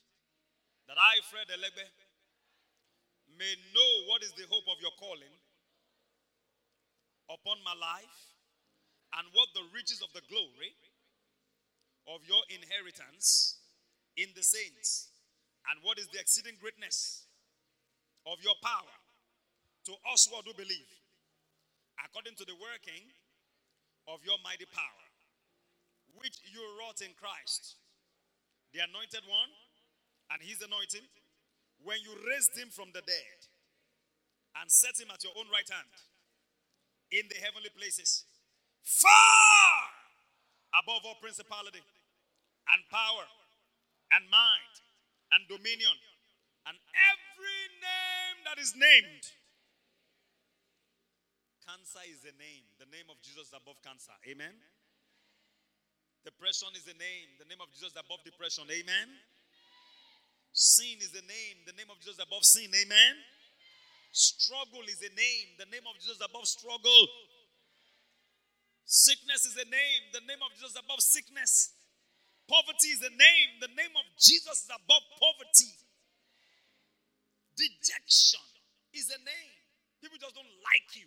[0.86, 1.82] that I, Fred Elegbe,
[3.38, 5.34] may know what is the hope of your calling
[7.30, 8.18] upon my life
[9.18, 10.74] and what the riches of the glory
[12.08, 13.58] of your inheritance
[14.16, 15.08] in the saints,
[15.70, 17.26] and what is the exceeding greatness
[18.26, 18.96] of your power
[19.86, 20.90] to us who do believe,
[22.04, 23.06] according to the working
[24.08, 25.04] of your mighty power,
[26.18, 27.78] which you wrought in Christ,
[28.74, 29.52] the anointed one,
[30.34, 31.06] and his anointing,
[31.84, 33.38] when you raised him from the dead
[34.60, 35.94] and set him at your own right hand
[37.10, 38.24] in the heavenly places,
[38.82, 39.70] far
[40.76, 41.82] above all principality
[42.70, 43.26] and power
[44.12, 44.76] and might
[45.34, 45.96] and dominion
[46.66, 46.76] and
[47.10, 49.24] every name that is named.
[51.64, 52.66] Cancer is the name.
[52.82, 54.14] The name of Jesus above cancer.
[54.26, 54.52] Amen.
[56.26, 57.30] Depression is the name.
[57.38, 58.66] The name of Jesus above depression.
[58.68, 59.08] Amen.
[60.52, 61.56] Sin is the name.
[61.66, 62.70] The name of Jesus above sin.
[62.74, 63.14] Amen.
[64.12, 65.48] Struggle is a name.
[65.58, 67.06] The name of Jesus above struggle.
[68.84, 70.02] Sickness is a name.
[70.10, 71.70] The name of Jesus above sickness.
[72.50, 73.50] Poverty is a name.
[73.62, 75.70] The name of Jesus is above poverty.
[77.54, 78.42] Dejection
[78.90, 79.54] is a name.
[80.02, 81.06] People just don't like you.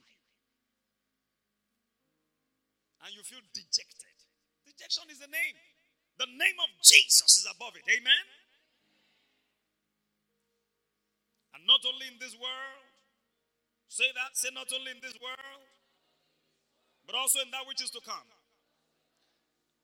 [3.03, 4.15] And you feel dejected.
[4.64, 5.57] Dejection is a name.
[6.15, 7.84] The name of Jesus is above it.
[7.91, 8.24] Amen.
[11.54, 12.84] And not only in this world,
[13.88, 15.66] say that, say not only in this world,
[17.06, 18.28] but also in that which is to come.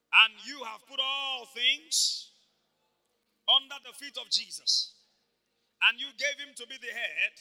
[0.10, 2.34] And you have put all things
[3.46, 4.98] under the feet of Jesus.
[5.86, 7.36] And you gave him to be the head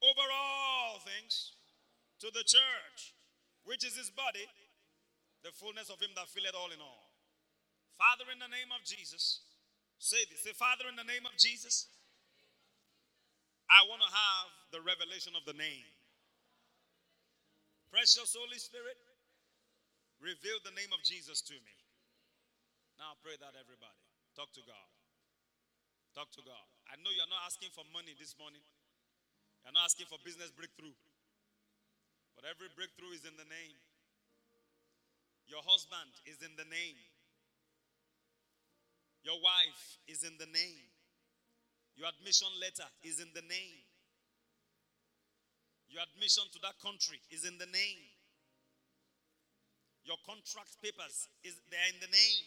[0.00, 1.56] over all things
[2.20, 3.16] to the church,
[3.64, 4.46] which is his body,
[5.42, 7.10] the fullness of him that filleth all in all.
[7.98, 9.40] Father, in the name of Jesus,
[9.98, 10.44] say this.
[10.44, 11.88] Say, Father, in the name of Jesus,
[13.66, 15.86] I want to have the revelation of the name.
[17.90, 18.98] Precious Holy Spirit,
[20.20, 21.76] Reveal the name of Jesus to me.
[22.96, 24.00] Now pray that everybody.
[24.32, 24.90] Talk to God.
[26.16, 26.66] Talk to God.
[26.88, 28.64] I know you're not asking for money this morning.
[29.64, 30.96] You're not asking for business breakthrough.
[32.32, 33.76] But every breakthrough is in the name.
[35.44, 36.96] Your husband is in the name.
[39.20, 40.88] Your wife is in the name.
[41.96, 43.80] Your admission letter is in the name.
[45.88, 48.02] Your admission to that country is in the name.
[50.04, 52.46] Your contract papers is there in the name.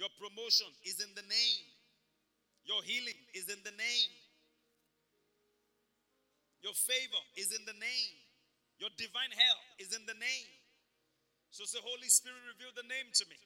[0.00, 1.62] Your promotion is in the name.
[2.64, 4.10] Your healing is in the name.
[6.64, 8.14] Your favor is in the name.
[8.80, 10.48] Your divine help is in the name.
[11.50, 13.36] So say, Holy Spirit, reveal the name to me.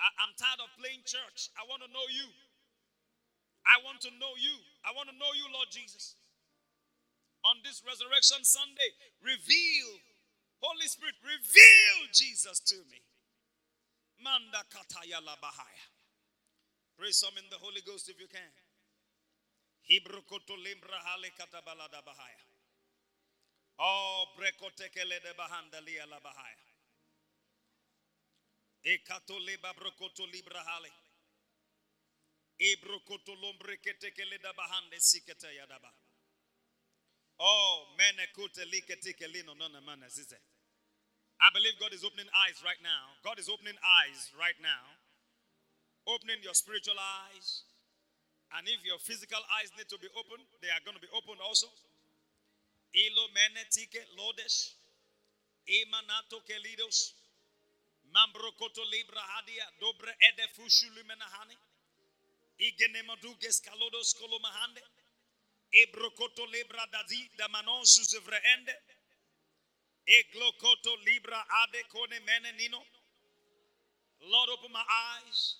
[0.00, 1.50] I, am tired of playing church.
[1.54, 2.28] I want to know you.
[3.64, 4.56] I want to know you.
[4.84, 6.18] I want to know you, Lord Jesus.
[7.44, 8.90] On this resurrection Sunday,
[9.20, 9.90] reveal
[10.64, 13.00] Holy Spirit, reveal Jesus to me.
[14.20, 15.86] Manda kataya la bahaya.
[16.96, 18.52] Pray some in the Holy Ghost if you can.
[19.84, 22.44] Hebrew koto limbra hale katabalada bahaya.
[23.78, 26.06] Oh, breko tekele de bahanda lia
[37.40, 37.86] Oh.
[41.40, 43.10] I believe God is opening eyes right now.
[43.24, 44.84] God is opening eyes right now.
[46.06, 47.64] Opening your spiritual eyes.
[48.56, 51.40] And if your physical eyes need to be opened, they are going to be opened
[51.40, 51.66] also.
[52.94, 54.76] Ilo menetike lodes.
[56.46, 57.23] Kelidos.
[58.14, 59.66] Mambro koto libra hadia.
[59.80, 61.56] Dobre ede fushulumenahani.
[62.58, 64.82] Igenemaduges kalodos kolomahande.
[65.72, 68.76] Ebrokoto libra dazi da manon susevreende.
[70.06, 72.86] Eglokoto libra ade kone menenino.
[74.20, 75.56] Lord, open my eyes.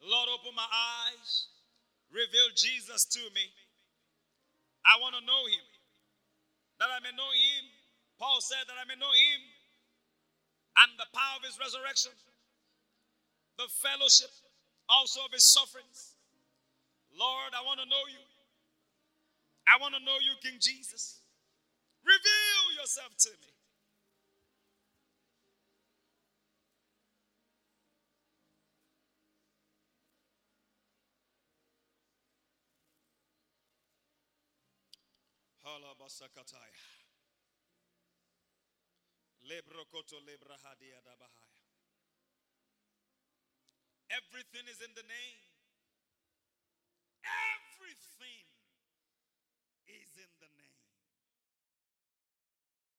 [0.00, 1.48] Lord, open my eyes.
[2.10, 3.46] Reveal Jesus to me.
[4.84, 5.66] I want to know him.
[6.78, 7.64] That I may know him.
[8.18, 9.59] Paul said that I may know him
[10.80, 12.12] and the power of his resurrection,
[13.58, 14.32] the fellowship
[14.88, 16.16] also of his sufferings.
[17.12, 18.22] Lord, I want to know you.
[19.68, 21.20] I want to know you, King Jesus.
[22.02, 23.52] Reveal yourself to me.
[35.64, 36.99] Halabasakataya.
[44.10, 45.42] Everything is in the name.
[47.26, 48.46] Everything
[49.90, 50.39] is in